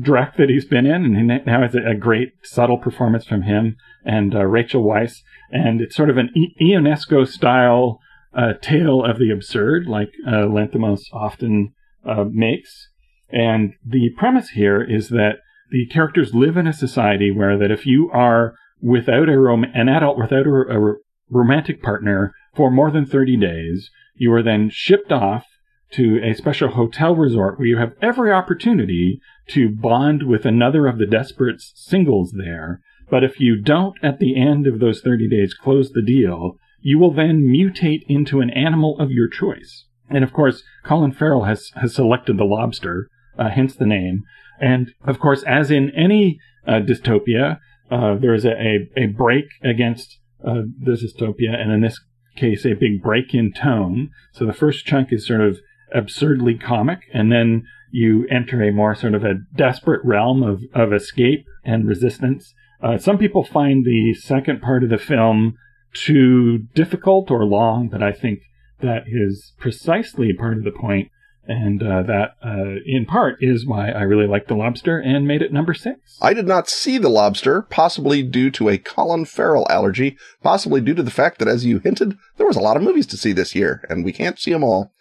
[0.00, 3.42] dreck that he's been in, and he now has a, a great subtle performance from
[3.42, 5.18] him and uh, Rachel Weisz,
[5.50, 7.98] and it's sort of an I- Ionesco style
[8.36, 11.72] uh, tale of the absurd, like uh, Lanthimos often
[12.04, 12.88] uh, makes.
[13.30, 15.36] And the premise here is that
[15.70, 19.88] the characters live in a society where that if you are without a rom- an
[19.88, 20.94] adult without a, a
[21.30, 25.46] romantic partner for more than 30 days, you are then shipped off
[25.94, 30.98] to a special hotel resort where you have every opportunity to bond with another of
[30.98, 32.80] the desperate singles there
[33.10, 36.98] But if you don't, at the end of those 30 days, close the deal, you
[36.98, 39.84] will then mutate into an animal of your choice.
[40.08, 44.22] And of course, Colin Farrell has, has selected the lobster, uh, hence the name.
[44.60, 47.58] And of course, as in any uh, dystopia,
[47.90, 52.00] uh, there is a, a, a, break against uh, the dystopia, and in this
[52.36, 54.10] case, a big break in tone.
[54.32, 55.60] So the first chunk is sort of
[55.94, 60.92] absurdly comic, and then you enter a more sort of a desperate realm of, of
[60.92, 62.52] escape and resistance.
[62.82, 65.54] Uh, some people find the second part of the film
[65.94, 68.40] too difficult or long, but I think
[68.80, 71.08] that is precisely part of the point
[71.46, 75.42] and uh, that, uh, in part, is why I really liked The Lobster and made
[75.42, 76.18] it number six.
[76.22, 80.94] I did not see The Lobster, possibly due to a Colin Farrell allergy, possibly due
[80.94, 83.32] to the fact that, as you hinted, there was a lot of movies to see
[83.32, 84.92] this year, and we can't see them all.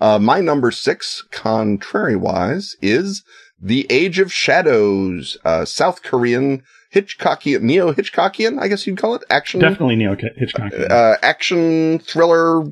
[0.00, 3.22] Uh, my number six, contrary-wise, is
[3.60, 6.62] The Age of Shadows, uh, South Korean
[6.94, 9.60] Hitchcockian, neo Hitchcockian, I guess you'd call it, action.
[9.60, 10.90] Definitely neo Hitchcockian.
[10.90, 12.64] Uh, action thriller,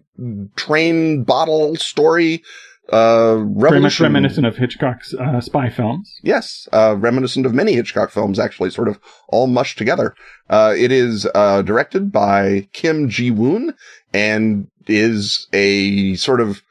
[0.57, 2.43] train bottle story
[2.89, 6.21] uh, Very much reminiscent of Hitchcock's uh, spy films.
[6.23, 10.15] Yes, uh, reminiscent of many Hitchcock films, actually, sort of all mushed together.
[10.49, 13.75] Uh, it is uh, directed by Kim Ji Woon
[14.15, 16.63] and is a sort of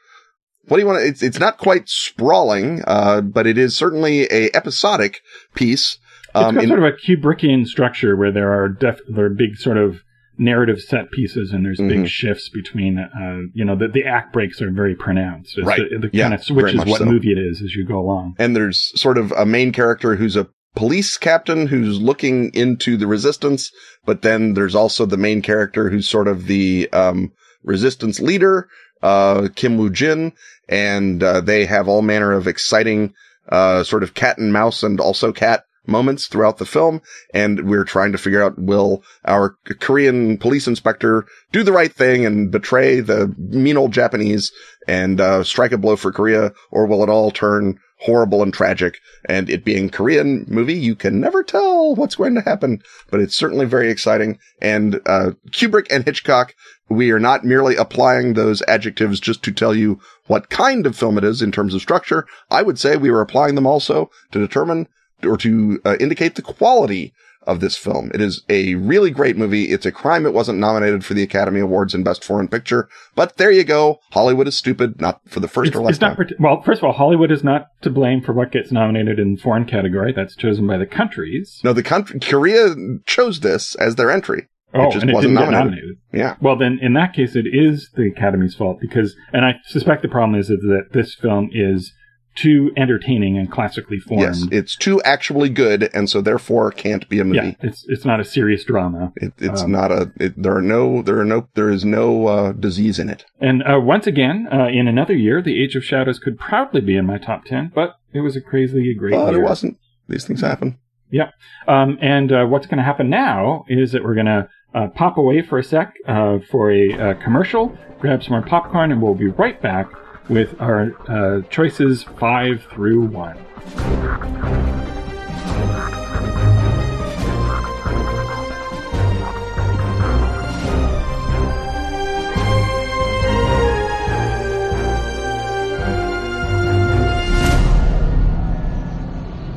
[0.68, 1.00] what do you want?
[1.00, 5.20] To, it's it's not quite sprawling, uh, but it is certainly a episodic
[5.54, 5.98] piece.
[6.34, 9.30] Um, it's got in, sort of a Kubrickian structure where there are def- there are
[9.30, 10.00] big sort of
[10.38, 12.02] narrative set pieces and there's mm-hmm.
[12.02, 15.80] big shifts between uh, you know the, the act breaks are very pronounced it's right
[15.90, 17.04] the, the yeah, kind of switches what so.
[17.04, 20.36] movie it is as you go along and there's sort of a main character who's
[20.36, 23.72] a police captain who's looking into the resistance
[24.04, 28.68] but then there's also the main character who's sort of the um, resistance leader
[29.02, 30.32] uh, kim woo jin
[30.68, 33.14] and uh, they have all manner of exciting
[33.48, 37.00] uh, sort of cat and mouse and also cat moments throughout the film.
[37.32, 42.26] And we're trying to figure out, will our Korean police inspector do the right thing
[42.26, 44.52] and betray the mean old Japanese
[44.88, 48.98] and uh, strike a blow for Korea, or will it all turn horrible and tragic?
[49.26, 53.36] And it being Korean movie, you can never tell what's going to happen, but it's
[53.36, 54.38] certainly very exciting.
[54.60, 56.54] And uh, Kubrick and Hitchcock,
[56.88, 61.18] we are not merely applying those adjectives just to tell you what kind of film
[61.18, 62.26] it is in terms of structure.
[62.50, 64.88] I would say we were applying them also to determine
[65.24, 67.12] or to uh, indicate the quality
[67.46, 68.10] of this film.
[68.14, 69.64] It is a really great movie.
[69.64, 73.36] It's a crime it wasn't nominated for the Academy Awards in Best Foreign Picture, but
[73.36, 73.98] there you go.
[74.12, 76.16] Hollywood is stupid, not for the first it's, or last time.
[76.18, 79.36] Not, well, first of all, Hollywood is not to blame for what gets nominated in
[79.36, 80.12] foreign category.
[80.12, 81.60] That's chosen by the countries.
[81.64, 82.74] No, the country, Korea
[83.06, 84.48] chose this as their entry.
[84.74, 85.64] Oh, it just and it wasn't nominated.
[85.64, 85.96] nominated.
[86.12, 86.36] Yeah.
[86.40, 90.08] Well, then in that case, it is the Academy's fault because, and I suspect the
[90.08, 91.92] problem is that this film is
[92.36, 94.22] too entertaining and classically formed.
[94.22, 97.56] Yes, it's too actually good, and so therefore can't be a movie.
[97.60, 99.12] Yeah, it's it's not a serious drama.
[99.16, 100.12] It, it's um, not a.
[100.20, 101.02] It, there are no.
[101.02, 101.48] There are no.
[101.54, 103.24] There is no uh, disease in it.
[103.40, 106.96] And uh, once again, uh, in another year, The Age of Shadows could proudly be
[106.96, 109.14] in my top ten, but it was a crazily great.
[109.14, 109.42] But year.
[109.42, 109.78] it wasn't.
[110.08, 110.78] These things happen.
[111.10, 111.32] Yep.
[111.66, 115.16] Um, and uh, what's going to happen now is that we're going to uh, pop
[115.16, 119.28] away for a sec uh, for a commercial, grab some more popcorn, and we'll be
[119.28, 119.88] right back
[120.28, 123.38] with our uh, choices five through one.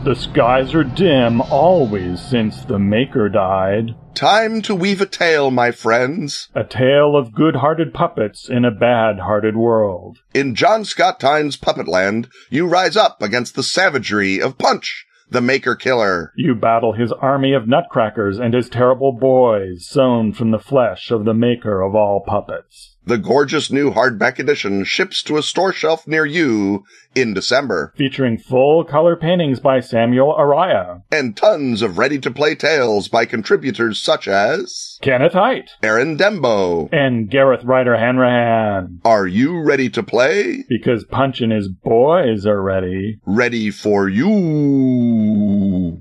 [0.10, 3.94] The skies are dim always since the Maker died.
[4.20, 6.50] Time to weave a tale, my friends.
[6.54, 10.18] A tale of good-hearted puppets in a bad-hearted world.
[10.34, 15.74] In John Scott Tynes' Puppetland, you rise up against the savagery of Punch, the Maker
[15.74, 16.34] Killer.
[16.36, 21.24] You battle his army of nutcrackers and his terrible boys, sown from the flesh of
[21.24, 22.98] the maker of all puppets.
[23.10, 26.84] The gorgeous new hardback edition ships to a store shelf near you
[27.16, 27.92] in December.
[27.98, 31.02] Featuring full color paintings by Samuel Araya.
[31.12, 36.88] And tons of ready to play tales by contributors such as Kenneth Hite, Aaron Dembo,
[36.92, 39.02] and Gareth Ryder Hanrahan.
[39.04, 40.66] Are you ready to play?
[40.70, 43.18] Because Punch and his boys are ready.
[43.26, 46.00] Ready for you.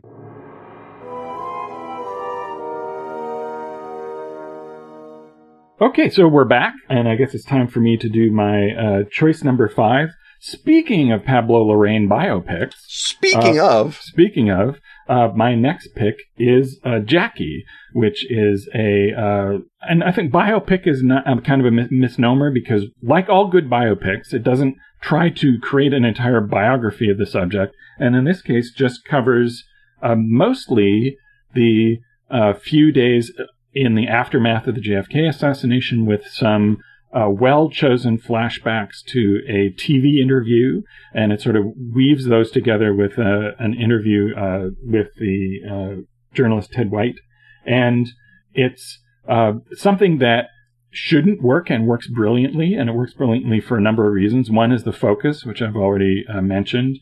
[5.81, 9.03] Okay, so we're back, and I guess it's time for me to do my uh,
[9.12, 10.09] choice number five.
[10.41, 16.81] Speaking of Pablo Larraín biopics, speaking uh, of, speaking of, uh, my next pick is
[16.85, 21.66] uh, Jackie, which is a, uh, and I think biopic is not um, kind of
[21.68, 26.41] a mis- misnomer because, like all good biopics, it doesn't try to create an entire
[26.41, 29.62] biography of the subject, and in this case, just covers
[30.03, 31.16] uh, mostly
[31.55, 31.99] the
[32.31, 33.33] a few days
[33.85, 36.79] in the aftermath of the JFK assassination with some
[37.12, 40.83] uh, well chosen flashbacks to a TV interview,
[41.14, 41.64] and it sort of
[41.95, 46.03] weaves those together with uh, an interview uh, with the uh,
[46.35, 47.16] journalist Ted White.
[47.64, 48.09] And
[48.53, 48.99] it's
[49.29, 50.49] uh, something that
[50.91, 54.51] shouldn't work and works brilliantly, and it works brilliantly for a number of reasons.
[54.51, 56.99] One is the focus, which I've already uh, mentioned.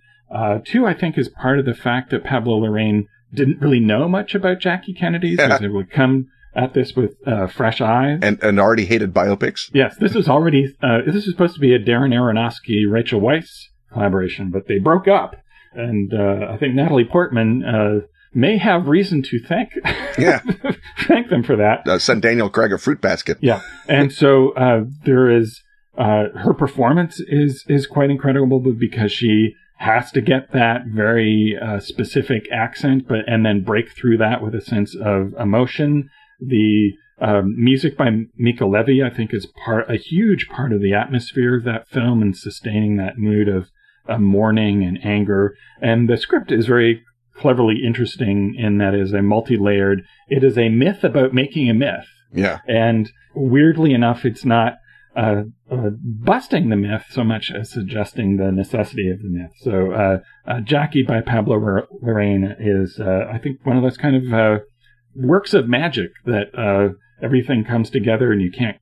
[0.65, 4.35] two, I think, is part of the fact that Pablo Larraín didn't really know much
[4.35, 5.69] about Jackie Kennedy, so Yeah.
[5.69, 6.27] would come
[6.57, 8.19] at this with uh, fresh eyes.
[8.23, 9.71] And, and already hated biopics.
[9.75, 13.67] yes, this was already uh, this was supposed to be a Darren Aronofsky Rachel Weisz
[13.93, 15.37] collaboration, but they broke up,
[15.75, 19.71] and uh, I think Natalie Portman uh, may have reason to thank
[20.19, 20.41] Yeah.
[21.07, 21.87] thank them for that.
[21.87, 23.39] Uh, sent Daniel Craig a fruit basket.
[23.41, 25.63] Yeah, and so uh, there is
[25.99, 31.57] uh, her performance is is quite incredible but because she has to get that very
[31.61, 36.09] uh, specific accent, but and then break through that with a sense of emotion.
[36.41, 40.93] The um, music by Mica Levi, I think, is part a huge part of the
[40.93, 43.71] atmosphere of that film and sustaining that mood of
[44.09, 45.57] uh, mourning and anger.
[45.81, 47.03] And the script is very
[47.35, 50.03] cleverly interesting in that it is a multi-layered.
[50.29, 52.07] It is a myth about making a myth.
[52.33, 52.59] Yeah.
[52.67, 54.75] And weirdly enough, it's not
[55.17, 59.53] uh, uh, busting the myth so much as suggesting the necessity of the myth.
[59.61, 63.97] So, uh, uh, Jackie by Pablo Lar- Larraín is, uh, I think, one of those
[63.97, 64.59] kind of uh,
[65.17, 66.95] works of magic that uh,
[67.25, 68.77] everything comes together and you can't.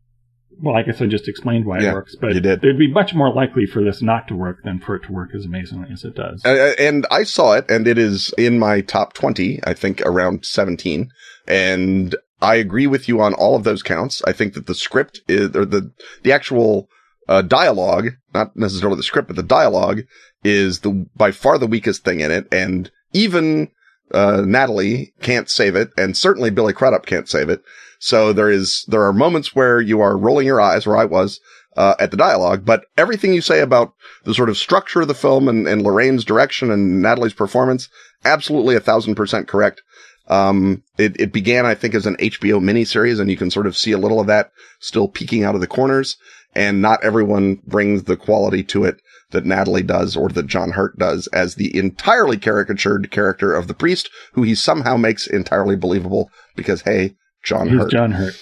[0.62, 2.60] Well, I guess I just explained why Yeah, it works, but you did.
[2.60, 5.30] there'd be much more likely for this not to work than for it to work
[5.34, 6.44] as amazingly as it does.
[6.44, 10.44] Uh, and I saw it and it is in my top 20, I think around
[10.46, 11.08] 17.
[11.48, 14.22] And I agree with you on all of those counts.
[14.26, 15.90] I think that the script is, or the,
[16.22, 16.88] the actual,
[17.28, 20.02] uh, dialogue, not necessarily the script, but the dialogue
[20.44, 22.46] is the, by far the weakest thing in it.
[22.52, 23.70] And even,
[24.12, 25.90] uh, Natalie can't save it.
[25.96, 27.62] And certainly Billy Crudup can't save it.
[27.98, 31.40] So there is, there are moments where you are rolling your eyes, where I was,
[31.76, 33.94] uh, at the dialogue, but everything you say about
[34.24, 37.88] the sort of structure of the film and, and Larraín's direction and Natalie's performance,
[38.24, 39.82] absolutely a thousand percent correct.
[40.28, 43.76] Um, it, it began, I think, as an HBO miniseries and you can sort of
[43.76, 46.16] see a little of that still peeking out of the corners
[46.54, 49.00] and not everyone brings the quality to it
[49.34, 53.74] that Natalie does or that John Hurt does as the entirely caricatured character of the
[53.74, 57.90] priest who he somehow makes entirely believable because, hey, John He's Hurt.
[57.90, 58.34] John Hurt.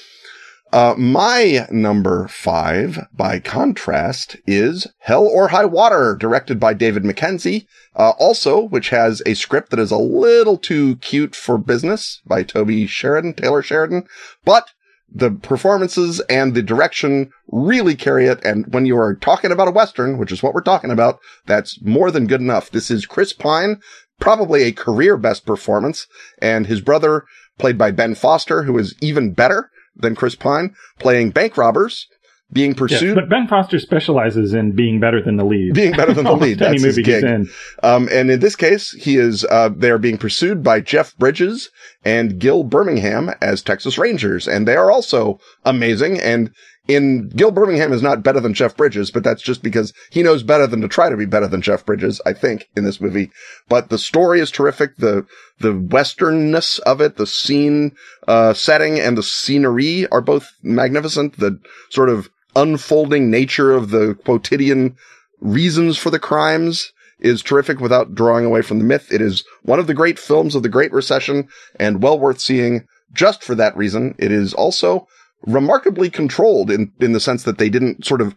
[0.72, 7.68] Uh, my number five, by contrast, is Hell or High Water, directed by David Mackenzie.
[7.94, 12.42] Uh, also, which has a script that is a little too cute for business by
[12.42, 14.06] Toby Sheridan, Taylor Sheridan,
[14.46, 14.70] but
[15.14, 18.42] the performances and the direction really carry it.
[18.44, 21.80] And when you are talking about a Western, which is what we're talking about, that's
[21.82, 22.70] more than good enough.
[22.70, 23.80] This is Chris Pine,
[24.18, 26.06] probably a career best performance,
[26.40, 27.24] and his brother,
[27.58, 32.08] played by Ben Foster, who is even better than Chris Pine, playing bank robbers,
[32.52, 35.74] being pursued, but Ben Foster specializes in being better than the lead.
[35.74, 36.60] being better than the lead.
[36.62, 37.24] any That's his movie he's gig.
[37.24, 37.48] in.
[37.82, 41.70] Um, and in this case, he is, uh, they are being pursued by Jeff Bridges
[42.04, 44.46] and Gil Birmingham as Texas Rangers.
[44.46, 46.20] And they are also amazing.
[46.20, 46.50] And
[46.88, 50.42] in Gil Birmingham is not better than Jeff Bridges, but that's just because he knows
[50.42, 53.30] better than to try to be better than Jeff Bridges, I think, in this movie.
[53.68, 54.96] But the story is terrific.
[54.96, 55.24] The,
[55.60, 57.92] the westernness of it, the scene,
[58.26, 61.38] uh, setting and the scenery are both magnificent.
[61.38, 64.96] The sort of unfolding nature of the quotidian
[65.40, 69.12] reasons for the crimes is terrific without drawing away from the myth.
[69.12, 71.48] It is one of the great films of the Great Recession
[71.78, 74.14] and well worth seeing just for that reason.
[74.18, 75.06] It is also
[75.46, 78.34] remarkably controlled in, in the sense that they didn't sort of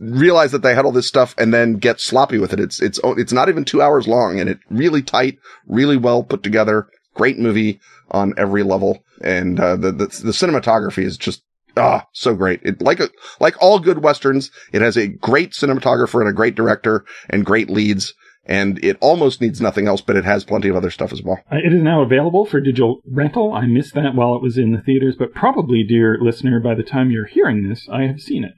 [0.00, 2.60] realize that they had all this stuff and then get sloppy with it.
[2.60, 6.42] It's, it's, it's not even two hours long and it really tight, really well put
[6.42, 6.88] together.
[7.14, 7.78] Great movie
[8.10, 9.04] on every level.
[9.22, 11.42] And, uh, the, the, the cinematography is just,
[11.76, 12.60] ah, so great.
[12.62, 13.08] It, like a,
[13.40, 17.70] like all good Westerns, it has a great cinematographer and a great director and great
[17.70, 18.14] leads.
[18.44, 21.38] And it almost needs nothing else, but it has plenty of other stuff as well.
[21.50, 23.52] Uh, It is now available for digital rental.
[23.52, 26.82] I missed that while it was in the theaters, but probably, dear listener, by the
[26.82, 28.54] time you're hearing this, I have seen it.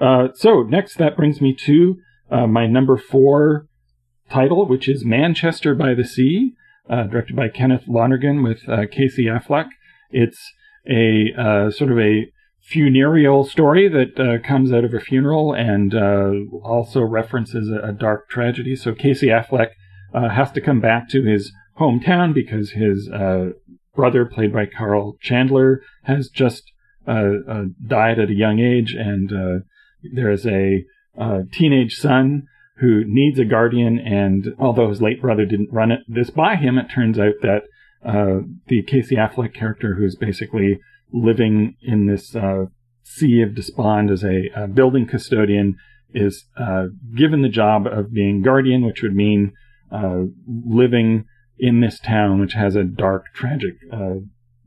[0.00, 1.96] Uh, so next, that brings me to
[2.28, 3.68] uh, my number four
[4.28, 6.54] title, which is Manchester by the Sea,
[6.90, 9.68] uh, directed by Kenneth Lonergan with uh, Casey Affleck.
[10.10, 10.52] It's
[10.90, 12.26] a uh, sort of a
[12.64, 16.30] funereal story that uh, comes out of a funeral and uh,
[16.62, 18.74] also references a, a dark tragedy.
[18.74, 19.68] So Casey Affleck
[20.14, 23.50] uh, has to come back to his hometown because his uh,
[23.94, 26.62] brother, played by Carl Chandler, has just
[27.06, 29.64] uh, uh, died at a young age, and
[30.14, 30.84] there is a
[31.52, 32.44] teenage son
[32.78, 33.98] who needs a guardian.
[33.98, 37.64] And although his late brother didn't run it, this by him, it turns out that
[38.02, 40.80] the Casey Affleck character, who's basically
[41.12, 42.66] living in this uh,
[43.02, 45.76] sea of despond as a, a building custodian,
[46.14, 46.86] is uh,
[47.16, 49.52] given the job of being guardian, which would mean
[49.90, 51.24] uh, living
[51.58, 54.14] in this town, which has a dark, tragic uh,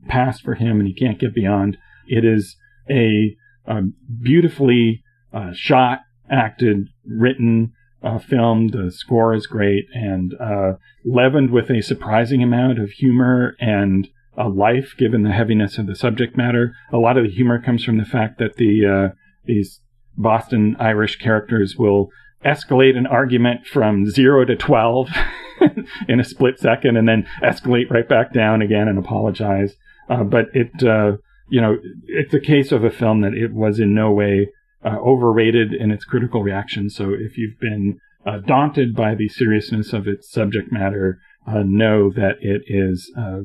[0.06, 1.76] past for him, and he can't get beyond.
[2.06, 2.56] It is
[2.90, 3.36] a,
[3.66, 3.82] a
[4.22, 7.72] beautifully uh, shot, acted, written
[8.02, 8.68] uh, film.
[8.68, 10.74] The score is great and uh,
[11.04, 14.08] leavened with a surprising amount of humor and
[14.38, 16.74] a life, given the heaviness of the subject matter.
[16.92, 19.14] A lot of the humor comes from the fact that the uh,
[19.44, 19.80] these
[20.16, 22.10] Boston Irish characters will
[22.44, 25.10] escalate an argument from zero to twelve
[26.08, 29.74] in a split second, and then escalate right back down again and apologize.
[30.08, 31.16] Uh, but it, uh,
[31.48, 31.76] you know,
[32.06, 34.48] it's a case of a film that it was in no way
[34.84, 36.88] uh, overrated in its critical reaction.
[36.88, 41.18] So if you've been uh, daunted by the seriousness of its subject matter,
[41.48, 43.40] uh, know that it is uh,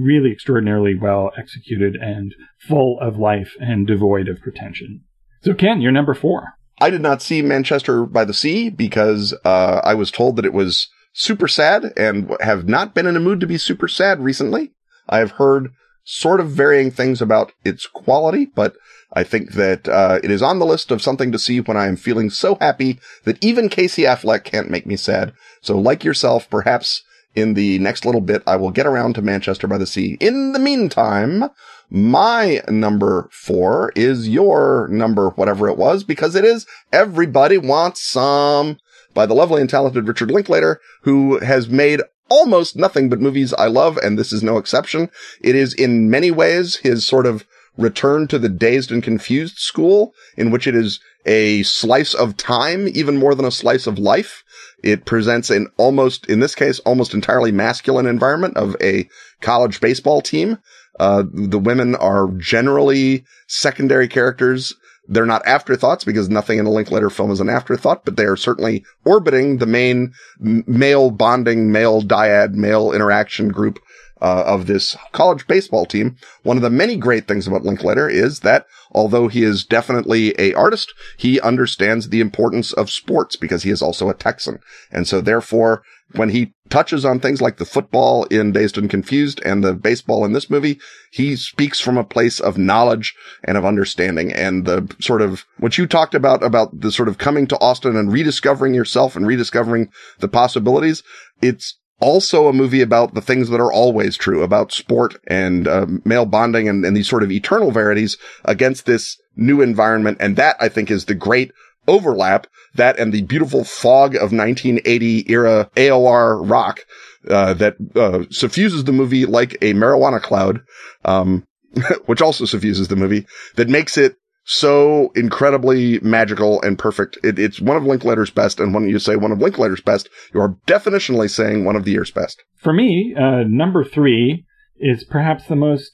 [0.00, 2.34] really extraordinarily well executed and
[2.66, 5.02] full of life and devoid of pretension.
[5.42, 6.54] So, Ken, you're number four.
[6.80, 10.52] I did not see Manchester by the Sea because uh, I was told that it
[10.52, 14.72] was super sad and have not been in a mood to be super sad recently.
[15.08, 15.72] I have heard
[16.04, 18.76] sort of varying things about its quality, but
[19.12, 21.86] I think that uh, it is on the list of something to see when I
[21.86, 25.32] am feeling so happy that even Casey Affleck can't make me sad.
[25.60, 27.02] So, like yourself, perhaps
[27.38, 30.16] in the next little bit, I will get around to Manchester by the Sea.
[30.20, 31.44] In the meantime,
[31.90, 38.78] my number four is your number, whatever it was, because it is Everybody Wants Some
[39.14, 43.68] by the lovely and talented Richard Linklater, who has made almost nothing but movies I
[43.68, 45.10] love, and this is no exception.
[45.40, 47.46] It is in many ways his sort of
[47.78, 52.88] return to the dazed and confused school in which it is a slice of time,
[52.88, 54.44] even more than a slice of life.
[54.82, 59.08] It presents an almost, in this case, almost entirely masculine environment of a
[59.40, 60.58] college baseball team.
[61.00, 64.74] Uh, the women are generally secondary characters.
[65.08, 68.36] They're not afterthoughts because nothing in a Linklater film is an afterthought, but they are
[68.36, 73.78] certainly orbiting the main male bonding, male dyad, male interaction group
[74.20, 76.16] uh, of this college baseball team.
[76.42, 80.54] One of the many great things about Linklater is that although he is definitely a
[80.54, 84.58] artist, he understands the importance of sports because he is also a Texan.
[84.90, 89.40] And so therefore, when he touches on things like the football in Dazed and Confused
[89.44, 93.14] and the baseball in this movie, he speaks from a place of knowledge
[93.44, 97.18] and of understanding and the sort of what you talked about, about the sort of
[97.18, 99.90] coming to Austin and rediscovering yourself and rediscovering
[100.20, 101.02] the possibilities.
[101.42, 105.86] It's also a movie about the things that are always true about sport and uh,
[106.04, 110.18] male bonding and, and these sort of eternal verities against this new environment.
[110.20, 111.52] And that I think is the great
[111.86, 116.80] overlap that and the beautiful fog of 1980 era AOR rock,
[117.28, 120.60] uh, that, uh, suffuses the movie like a marijuana cloud,
[121.04, 121.46] um,
[122.06, 123.26] which also suffuses the movie
[123.56, 124.16] that makes it
[124.48, 127.18] so incredibly magical and perfect.
[127.22, 130.40] It, it's one of Linklater's best, and when you say one of Linklater's best, you
[130.40, 132.42] are definitionally saying one of the year's best.
[132.56, 134.46] For me, uh, number three
[134.80, 135.90] is perhaps the most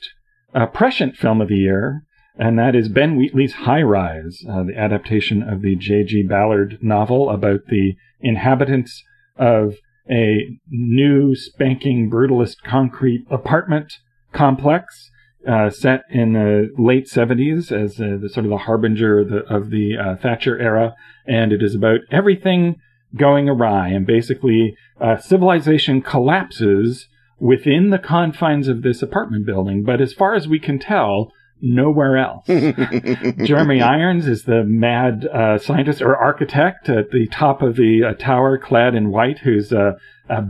[0.55, 2.03] uh, prescient film of the year,
[2.37, 6.23] and that is Ben Wheatley's High Rise, uh, the adaptation of the J.G.
[6.23, 9.03] Ballard novel about the inhabitants
[9.37, 9.75] of
[10.09, 13.95] a new spanking brutalist concrete apartment
[14.33, 15.11] complex
[15.47, 19.39] uh, set in the late 70s as uh, the sort of the harbinger of the,
[19.53, 20.95] of the uh, Thatcher era,
[21.27, 22.77] and it is about everything
[23.17, 30.01] going awry, and basically uh, civilization collapses within the confines of this apartment building, but
[30.01, 32.47] as far as we can tell, nowhere else.
[33.45, 38.15] Jeremy Irons is the mad uh, scientist or architect at the top of the uh,
[38.15, 39.97] tower, clad in white, who's a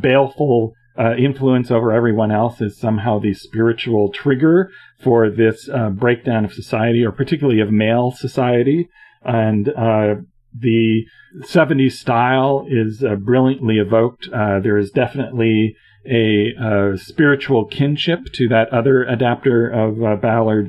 [0.00, 4.70] baleful uh, influence over everyone else is somehow the spiritual trigger
[5.02, 8.88] for this uh, breakdown of society, or particularly of male society.
[9.22, 10.16] And uh,
[10.56, 11.04] the
[11.42, 14.28] 70s style is uh, brilliantly evoked.
[14.32, 15.76] Uh, there is definitely
[16.06, 20.68] a uh, spiritual kinship to that other adapter of Ballard,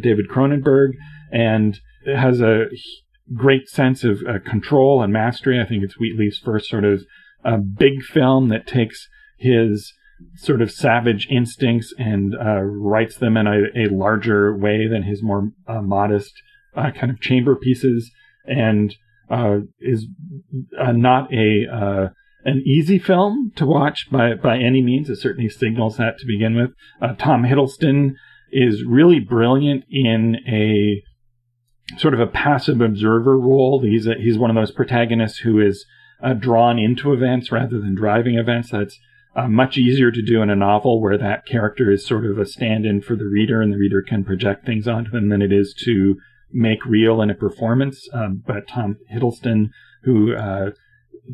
[0.00, 0.92] David Cronenberg,
[1.32, 2.66] and it has a
[3.34, 5.60] great sense of control and mastery.
[5.60, 7.02] I think it's Wheatley's first sort of
[7.76, 9.92] big film that takes his
[10.36, 15.22] sort of savage instincts and uh, writes them in a, a, larger way than his
[15.22, 16.32] more uh, modest
[16.76, 18.10] uh, kind of chamber pieces,
[18.46, 18.94] and
[19.30, 20.06] uh, is
[20.78, 22.08] uh, not a uh,
[22.44, 25.08] an easy film to watch by by any means.
[25.08, 27.18] It certainly signals that to begin with.
[27.18, 28.14] Tom Hiddleston
[28.50, 31.02] is really brilliant in a
[31.98, 33.80] sort of a passive observer role.
[33.82, 35.84] He's a, he's one of those protagonists who is
[36.38, 38.70] drawn into events rather than driving events.
[38.70, 38.98] That's
[39.34, 42.46] uh, much easier to do in a novel where that character is sort of a
[42.46, 45.74] stand-in for the reader and the reader can project things onto them than it is
[45.84, 46.16] to
[46.52, 48.08] make real in a performance.
[48.12, 49.70] Um, but Tom Hiddleston,
[50.02, 50.70] who uh,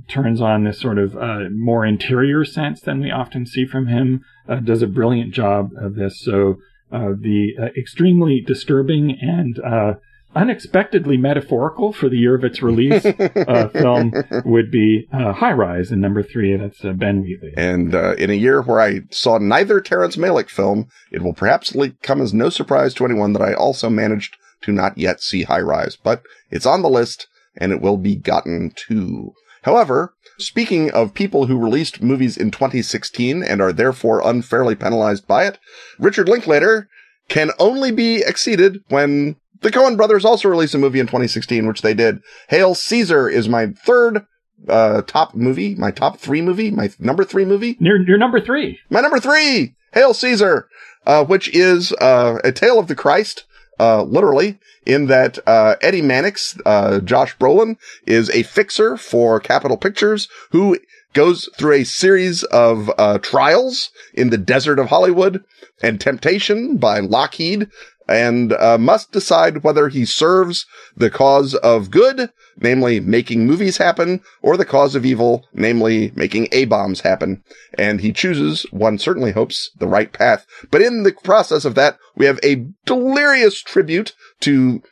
[0.09, 4.25] turns on this sort of uh, more interior sense than we often see from him,
[4.49, 6.21] uh, does a brilliant job of this.
[6.21, 6.57] So
[6.93, 9.95] uh, the uh, extremely disturbing and uh,
[10.35, 14.13] unexpectedly metaphorical for the year of its release uh, film
[14.45, 16.57] would be uh, High Rise in number three.
[16.57, 17.55] That's uh, Ben Wheatley.
[17.57, 21.75] And uh, in a year where I saw neither Terrence Malick film, it will perhaps
[22.03, 25.61] come as no surprise to anyone that I also managed to not yet see High
[25.61, 27.27] Rise, but it's on the list
[27.57, 29.33] and it will be gotten to.
[29.63, 35.47] However, speaking of people who released movies in 2016 and are therefore unfairly penalized by
[35.47, 35.59] it,
[35.99, 36.89] Richard Linklater
[37.29, 41.83] can only be exceeded when the Coen brothers also released a movie in 2016, which
[41.83, 42.21] they did.
[42.49, 44.27] Hail Caesar is my third
[44.69, 47.77] uh, top movie, my top three movie, my number three movie.
[47.81, 48.79] You're, you're number three.
[48.91, 50.69] My number three, Hail Caesar,
[51.07, 53.45] uh, which is uh, a tale of the Christ,
[53.81, 59.77] uh, literally, in that uh, Eddie Mannix, uh, Josh Brolin, is a fixer for Capitol
[59.77, 60.79] Pictures who
[61.15, 62.91] goes through a series of
[63.23, 65.43] trials in the desert of Hollywood
[65.83, 67.69] and temptation by Lockheed
[68.09, 74.23] and uh, must decide whether he serves the cause of good, namely making movies happen,
[74.43, 77.43] or the cause of evil, namely making A-bombs happen.
[77.77, 80.47] And he chooses, one certainly hopes, the right path.
[80.71, 84.83] But in the process of that, we have a delirious tribute to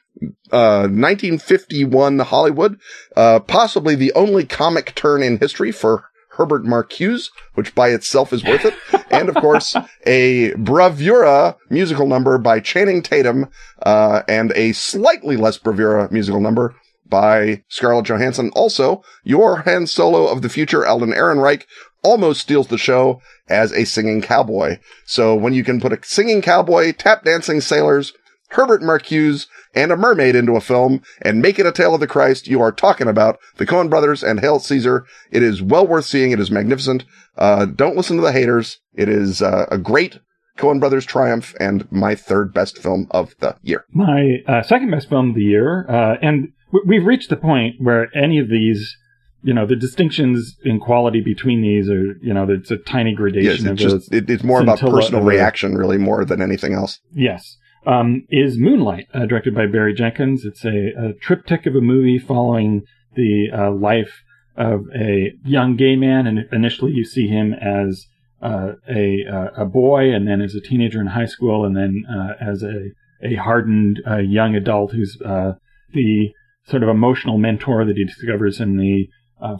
[0.52, 2.78] uh, 1951 Hollywood,
[3.16, 6.04] uh, possibly the only comic turn in history for
[6.36, 8.74] Herbert Marcuse, which by itself is worth it.
[9.10, 9.76] And of course,
[10.06, 13.48] a bravura musical number by Channing Tatum,
[13.82, 16.74] uh, and a slightly less bravura musical number
[17.08, 18.50] by Scarlett Johansson.
[18.54, 21.64] Also, your Han Solo of the future, Alden Ehrenreich,
[22.02, 24.78] almost steals the show as a singing cowboy.
[25.04, 28.12] So when you can put a singing cowboy, tap dancing sailors,
[28.50, 32.06] Herbert Marcuse, and a mermaid into a film and make it a tale of the
[32.06, 35.04] Christ, you are talking about the Coen brothers and Hail Caesar.
[35.30, 36.30] It is well worth seeing.
[36.30, 37.04] It is magnificent.
[37.36, 38.78] Uh, don't listen to the haters.
[38.94, 40.18] It is uh, a great
[40.56, 43.84] Coen brothers triumph and my third best film of the year.
[43.92, 45.86] My uh, second best film of the year.
[45.88, 48.96] Uh, and w- we've reached the point where any of these
[49.42, 53.64] you know the distinctions in quality between these are you know it's a tiny gradation
[53.64, 57.56] yes, it's just it, it's more about personal reaction really more than anything else yes
[57.86, 60.44] um, is Moonlight, uh, directed by Barry Jenkins.
[60.44, 62.82] It's a, a triptych of a movie following
[63.14, 64.22] the uh, life
[64.56, 68.06] of a young gay man, and initially you see him as
[68.42, 72.04] uh, a uh, a boy, and then as a teenager in high school, and then
[72.10, 72.90] uh, as a
[73.22, 76.30] a hardened uh, young adult who's the
[76.68, 79.08] sort of emotional mentor that he discovers in the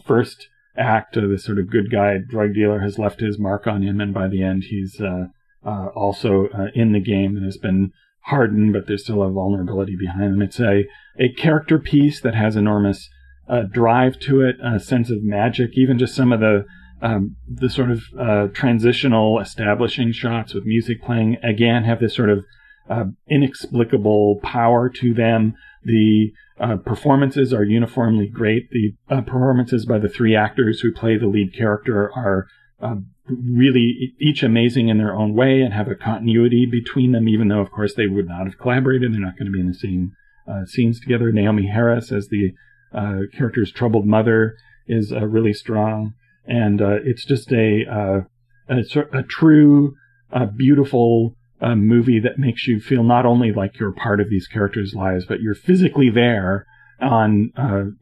[0.05, 1.14] first act.
[1.14, 4.29] this sort of good guy drug dealer has left his mark on him, and by
[4.29, 5.01] the end he's
[5.64, 7.93] also in the game and has been
[8.27, 10.43] hardened, but there's still a vulnerability behind them.
[10.43, 10.85] It's a,
[11.18, 13.09] a character piece that has enormous
[13.49, 16.64] uh, drive to it, a sense of magic, even just some of the
[17.03, 22.31] um, the sort of uh, transitional establishing shots with music playing again have this sort
[22.31, 22.45] of
[22.89, 25.55] uh, inexplicable power to them.
[25.85, 28.70] The uh, performances are uniformly great.
[28.70, 32.47] The uh, performances by the three actors who play the lead character are
[32.81, 37.49] um, really each amazing in their own way and have a continuity between them, even
[37.49, 39.12] though, of course, they would not have collaborated.
[39.12, 40.12] They're not going to be in the same
[40.47, 41.33] uh, scenes together.
[41.33, 42.53] Naomie Harris as the
[42.95, 44.55] uh, character's troubled mother
[44.87, 46.14] is uh, really strong.
[46.47, 48.20] And uh, it's just a, uh,
[48.68, 49.95] a, a, true,
[50.33, 54.95] uh, beautiful movie that makes you feel not only like you're part of these characters'
[54.95, 56.65] lives, but you're physically there
[57.01, 57.51] on,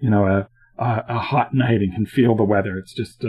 [0.01, 2.76] you know, a, a, hot night and can feel the weather.
[2.76, 3.24] It's just,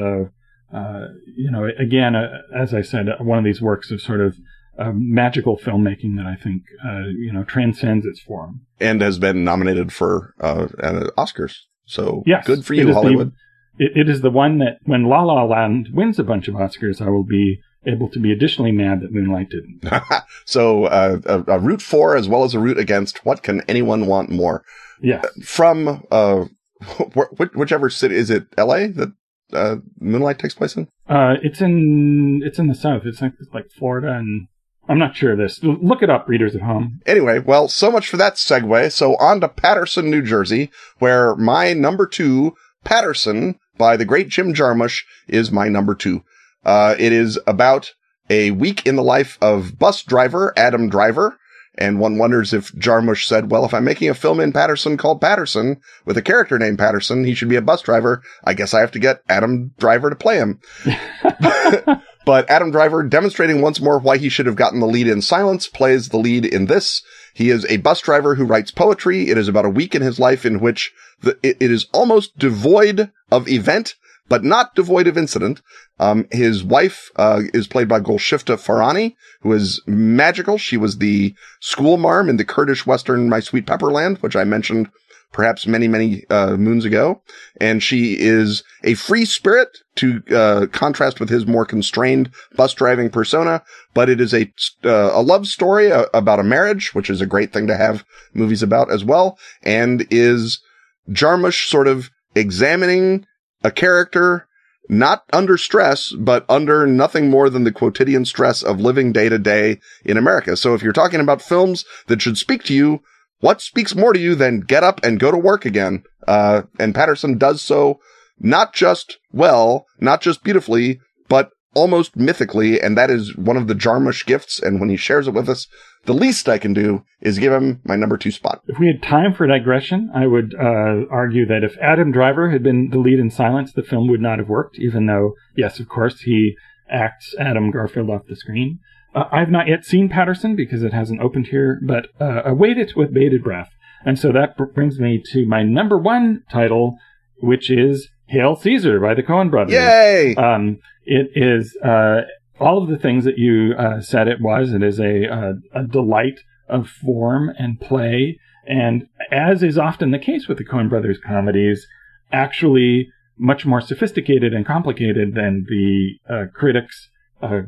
[0.76, 1.07] uh,
[1.38, 4.38] you know, again, uh, as I said, uh, one of these works of sort of
[4.77, 8.61] uh, magical filmmaking that I think, uh, you know, transcends its form.
[8.80, 11.56] And has been nominated for Oscars.
[11.85, 13.31] So yes, good for you, Hollywood.
[13.77, 16.56] The, it, it is the one that when La La Land wins a bunch of
[16.56, 19.84] Oscars, I will be able to be additionally mad that Moonlight didn't.
[20.45, 23.26] so uh, a, a, root for as well as a root against.
[23.26, 24.64] What can anyone want more?
[25.02, 25.22] Yeah.
[25.43, 26.45] From uh,
[26.84, 28.47] wh- whichever city is it?
[28.57, 28.88] L.A.
[28.88, 29.14] that
[29.56, 30.88] uh, Moonlight takes place in?
[31.07, 33.03] Uh, it's in it's in the south.
[33.06, 34.48] It's like, it's like Florida, and
[34.88, 35.60] I'm not sure of this.
[35.64, 36.99] Look it up, readers at home.
[37.06, 38.91] Anyway, well, so much for that segue.
[38.91, 44.53] So on to Paterson, New Jersey, where my number two, Paterson, by the great Jim
[44.53, 46.23] Jarmusch, is my number two.
[46.64, 47.94] Uh, it is about
[48.30, 51.38] a week in the life of bus driver Adam Driver
[51.77, 55.22] And one wonders if Jarmusch said, well, if I'm making a film in Paterson called
[55.22, 58.23] Paterson with a character named Paterson, he should be a bus driver.
[58.43, 60.60] I guess I have to get Adam Driver to play him.
[62.26, 65.68] but Adam Driver, demonstrating once more why he should have gotten the lead in Silence,
[65.68, 67.03] plays the lead in this.
[67.34, 69.30] He is a bus driver who writes poetry.
[69.30, 72.38] It is about a week in his life in which the, it, it is almost
[72.38, 73.95] devoid of event,
[74.30, 75.61] but not devoid of incident.
[75.99, 80.57] Um, his wife, uh, is played by Golshifteh Farahani, who is magical.
[80.57, 84.89] She was the school marm in the Kurdish Western My Sweet Pepperland, which I mentioned
[85.31, 87.22] perhaps many, many, uh, moons ago.
[87.59, 93.09] And she is a free spirit to, uh, contrast with his more constrained bus driving
[93.09, 93.61] persona.
[93.93, 94.51] But it is a,
[94.85, 98.05] uh, a love story uh, about a marriage, which is a great thing to have
[98.34, 99.38] movies about as well.
[99.63, 100.61] And is
[101.09, 103.26] Jarmusch sort of examining
[103.63, 104.47] a character
[104.89, 109.39] not under stress, but under nothing more than the quotidian stress of living day to
[109.39, 110.55] day in America.
[110.55, 113.01] So if you're talking about films that should speak to you,
[113.39, 116.03] what speaks more to you than get up and go to work again?
[116.27, 117.99] Uh, and Paterson does so
[118.39, 122.81] not just well, not just beautifully, but almost mythically.
[122.81, 124.60] And that is one of the Jarmusch gifts.
[124.60, 125.68] And when he shares it with us,
[126.06, 128.61] the least I can do is give him my number two spot.
[128.68, 132.64] If we had time for digression, I would uh, argue that if Adam Driver had
[132.64, 135.89] been the lead in Silence, the film would not have worked, even though, yes, of
[135.89, 136.56] course, he
[136.89, 138.80] acts Adam Garfield off the screen.
[139.14, 142.95] Uh, I've not yet seen Paterson because it hasn't opened here, but uh, await it
[142.95, 143.72] with bated breath.
[144.06, 146.97] And so that brings me to my number one title,
[147.39, 149.73] which is Hail Caesar by the Coen brothers.
[149.73, 150.35] Yay!
[150.35, 152.22] Um, it is uh,
[152.60, 154.73] all of the things that you uh, said it was.
[154.73, 160.19] It is a, a, a delight of form and play, and as is often the
[160.19, 161.86] case with the Coen brothers comedies,
[162.32, 167.10] actually much more sophisticated and complicated than the uh, critics
[167.41, 167.61] uh,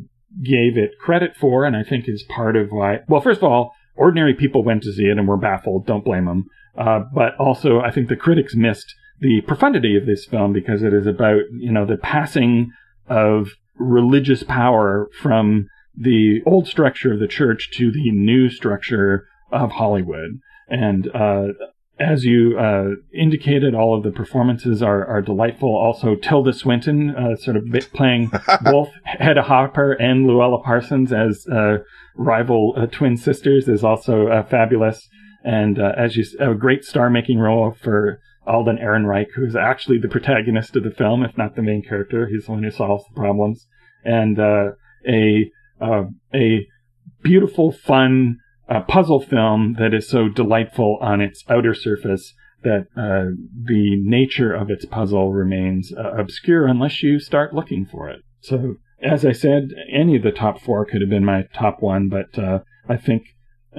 [0.43, 2.99] gave it credit for, and I think is part of why.
[3.07, 5.85] Well, first of all, ordinary people went to see it and were baffled.
[5.85, 6.45] Don't blame them.
[6.77, 10.93] Uh, but also, I think the critics missed the profundity of this film because it
[10.93, 12.71] is about you know the passing
[13.09, 19.71] of religious power from the old structure of the church to the new structure of
[19.71, 20.39] Hollywood.
[20.69, 21.47] And uh,
[21.99, 25.75] as you uh, indicated, all of the performances are, are delightful.
[25.75, 27.63] Also, Tilda Swinton, uh, sort of
[27.93, 28.31] playing
[28.63, 31.77] both Hedda Hopper and Louella Parsons as uh,
[32.15, 35.07] rival uh, twin sisters, is also uh, fabulous.
[35.43, 40.75] And as you, a great star-making role for Alden Ehrenreich, who is actually the protagonist
[40.75, 42.27] of the film, if not the main character.
[42.27, 43.67] He's the one who solves the problems.
[44.03, 44.73] And a
[46.33, 46.67] a
[47.21, 48.37] beautiful, fun
[48.67, 52.33] a puzzle film that is so delightful on its outer surface
[52.63, 53.31] that uh,
[53.63, 58.21] the nature of its puzzle remains uh, obscure unless you start looking for it.
[58.41, 62.09] So, as I said, any of the top four could have been my top one,
[62.09, 62.59] but uh,
[62.89, 63.23] I think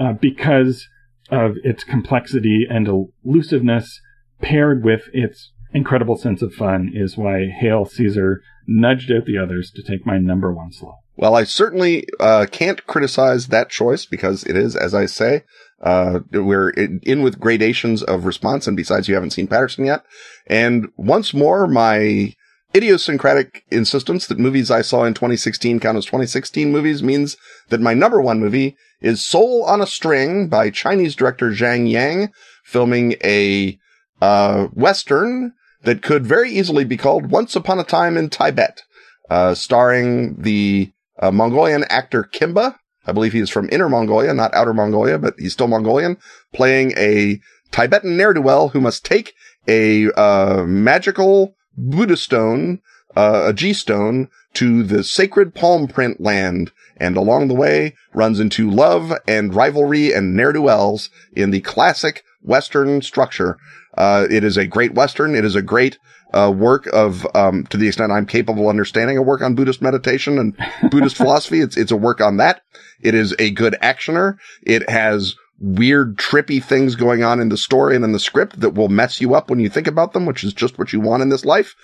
[0.01, 0.89] uh, because
[1.31, 2.89] of its complexity and
[3.25, 4.01] elusiveness
[4.41, 9.71] paired with its incredible sense of fun is why Hail Caesar nudged out the others
[9.75, 10.97] to take my number one slot.
[11.17, 15.43] Well, I certainly uh, can't criticize that choice because it is, as I say,
[15.83, 18.67] uh, we're in with gradations of response.
[18.67, 20.05] And besides, you haven't seen Paterson yet.
[20.47, 22.35] And once more, my
[22.75, 27.37] idiosyncratic insistence that movies I saw in 2016 count as 2016 movies means
[27.71, 32.31] that my number one movie is Soul on a String by Chinese director Zhang Yang,
[32.65, 33.79] filming a
[34.21, 38.83] uh, Western that could very easily be called Once Upon a Time in Tibet,
[39.31, 42.77] uh, starring the uh, Mongolian actor Kimba.
[43.07, 46.19] I believe he is from Inner Mongolia, not Outer Mongolia, but he's still Mongolian,
[46.53, 47.41] playing a
[47.71, 49.35] Tibetan ne'er-do-well who must take
[49.67, 52.81] a uh, magical Buddha stone,
[53.17, 58.41] uh, a dzi stone, to the sacred palm print land, and along the way runs
[58.41, 63.59] into love and rivalry and ne'er-do-wells in the classic Western structure.
[63.99, 65.35] Uh, it is a great Western.
[65.35, 65.99] It is a great
[66.33, 69.83] uh, work of, um, to the extent I'm capable of understanding a work on Buddhist
[69.83, 70.57] meditation and
[70.91, 71.61] Buddhist philosophy.
[71.61, 72.63] It's, it's a work on that.
[73.01, 74.37] It is a good actioner.
[74.63, 78.75] It has weird, trippy things going on in the story and in the script that
[78.75, 81.23] will mess you up when you think about them, which is just what you want
[81.23, 81.75] in this life.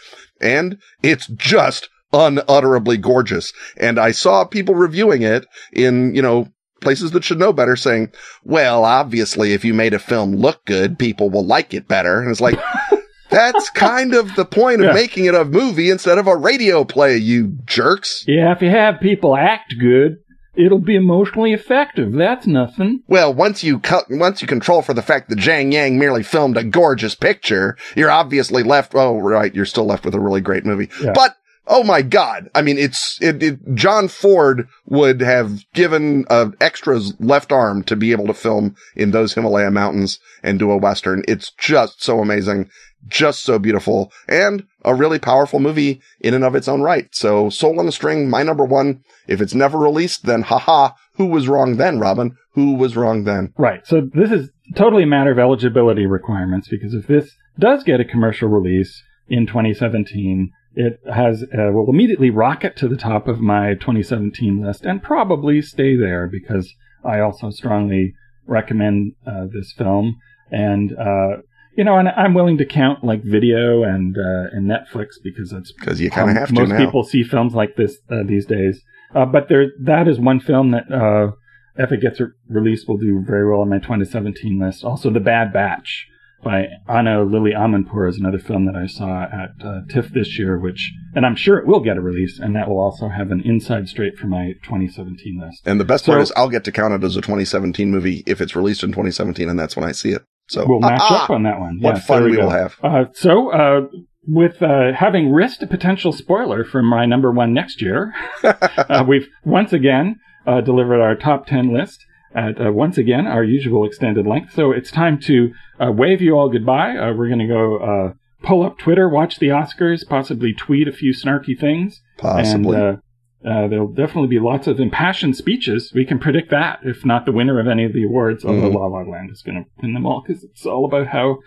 [0.41, 3.53] And it's just unutterably gorgeous.
[3.77, 6.49] And I saw people reviewing it in, you know,
[6.81, 8.13] places that should know better saying,
[8.45, 12.21] well, obviously, if you made a film look good, people will like it better.
[12.21, 12.59] And it's like,
[13.35, 14.93] That's kind of the point of yeah.
[14.93, 18.25] making it a movie instead of a radio play, you jerks.
[18.29, 20.19] Yeah, if you have people act good,
[20.55, 22.13] it'll be emotionally effective.
[22.13, 23.03] That's nothing.
[23.09, 26.57] Well, once you cut, once you control for the fact that Zhang Yang merely filmed
[26.57, 28.95] a gorgeous picture, you're obviously left.
[28.95, 30.89] Oh, right, you're still left with a really great movie.
[31.03, 31.13] Yeah.
[31.13, 32.51] But Oh my God.
[32.55, 37.97] I mean, it's, it, it, John Ford would have given a extra's left arm to
[37.97, 41.23] be able to film in those Himalaya mountains and do a Western.
[41.27, 42.71] It's just so amazing.
[43.07, 47.15] Just so beautiful and a really powerful movie in and of its own right.
[47.15, 49.03] So Soul on the String, my number one.
[49.29, 52.35] If it's never released, then haha, who was wrong then, Robin?
[52.55, 53.53] Who was wrong then?
[53.59, 53.87] Right.
[53.87, 58.05] So this is totally a matter of eligibility requirements because if this does get a
[58.05, 63.75] commercial release in 2017, it has uh, will immediately rocket to the top of my
[63.75, 66.75] 2017 list and probably stay there because
[67.05, 68.15] I also strongly
[68.47, 70.21] recommend uh, this film
[70.51, 71.37] and uh,
[71.77, 75.73] you know, and I'm willing to count like video and uh, and Netflix because that's
[75.73, 76.67] because you kind of have to.
[76.67, 78.83] Most people see films like this uh, these days,
[79.15, 81.33] uh, but there that is one film that uh,
[81.77, 84.85] if it gets re- released will do very well on my 2017 list.
[84.85, 86.07] Also, The Bad Batch
[86.45, 90.59] by Ana Lily Amirpour is another film that I saw at uh, TIFF this year,
[90.59, 93.41] which and I'm sure it will get a release, and that will also have an
[93.45, 95.63] inside straight for my 2017 list.
[95.65, 98.41] And the best part is I'll get to count it as a 2017 movie if
[98.41, 100.23] it's released in 2017, and that's when I see it.
[100.49, 101.81] So we'll match ah, up on that one.
[101.81, 102.77] What yes, fun we, we will have.
[102.83, 103.81] Uh, so, uh,
[104.27, 108.15] with uh, having risked a potential spoiler for my number one next year,
[108.45, 110.17] uh, we've once again
[110.47, 112.05] uh, delivered our top 10 list
[112.35, 114.53] at uh, once again our usual extended length.
[114.55, 116.95] So it's time to wave you all goodbye.
[117.13, 121.59] we're going to go pull up Twitter, watch the Oscars, possibly tweet a few snarky
[121.59, 122.03] things.
[122.19, 122.77] Possibly.
[122.77, 123.01] And,
[123.47, 125.93] uh, there'll definitely be lots of impassioned speeches.
[125.95, 128.75] We can predict that, if not the winner of any of the awards, although Mhm.
[128.75, 131.39] La La Land is going to win them all because it's all about how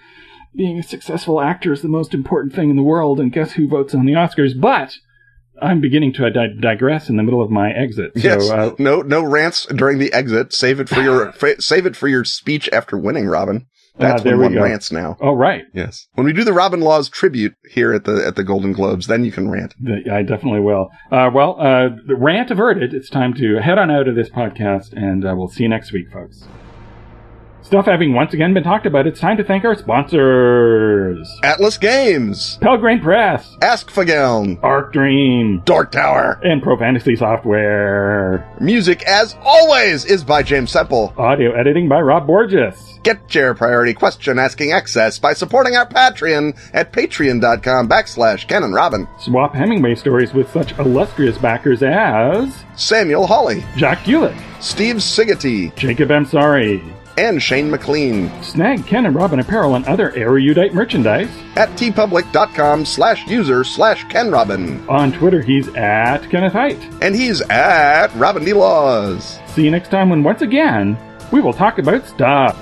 [0.56, 3.68] being a successful actor is the most important thing in the world, and guess who
[3.68, 4.60] votes on the Oscars?
[4.60, 4.96] But
[5.62, 8.12] I'm beginning to di- digress in the middle of my exit.
[8.16, 8.48] Yes.
[8.48, 10.54] So, uh, no, no rants during the exit.
[10.54, 13.66] Save it for your fa- save it for your speech after winning, Robin.
[14.00, 14.70] That's Ah, there when we one go.
[14.70, 15.18] rants now.
[15.22, 15.64] oh, right.
[15.74, 16.06] Yes.
[16.14, 19.26] When we do the Robin Laws tribute here at the at the Golden Globes, then
[19.26, 19.74] you can rant.
[19.80, 20.90] The- I definitely will.
[21.12, 22.94] Uh, well, uh, the rant averted.
[22.94, 25.92] It's time to head on out of this podcast, and uh, we'll see you next
[25.92, 26.48] week, folks.
[27.68, 32.58] Stuff having once again been talked about, it's time to thank our sponsors Atlas Games,
[32.62, 36.40] Pelgrane Press, Askfageln, Arc Dream, Dork Tower.
[36.44, 38.50] and ProFantasy Software.
[38.62, 41.14] Music, as always, is by James Semple.
[41.18, 43.00] Audio editing by Rob Borges.
[43.04, 49.10] Get your priority question asking access by supporting our Patreon at patreon.com backslash Ken Robin.
[49.20, 56.08] Swap Hemingway stories with such illustrious backers as Samuel Hawley, Jack Hewlett, Steve Sigety, Jacob
[56.10, 56.94] Amsari.
[57.18, 61.30] And Shane McLean Snag Ken and Robin apparel and other erudite merchandise.
[61.56, 64.88] at teepublic.com slash user slash Ken Robin.
[64.88, 66.78] On Twitter, he's at Kenneth Hite.
[67.02, 68.54] And he's at Robin D.
[68.54, 69.40] Laws.
[69.48, 70.98] See you next time when once again
[71.32, 72.56] we will talk about stuff.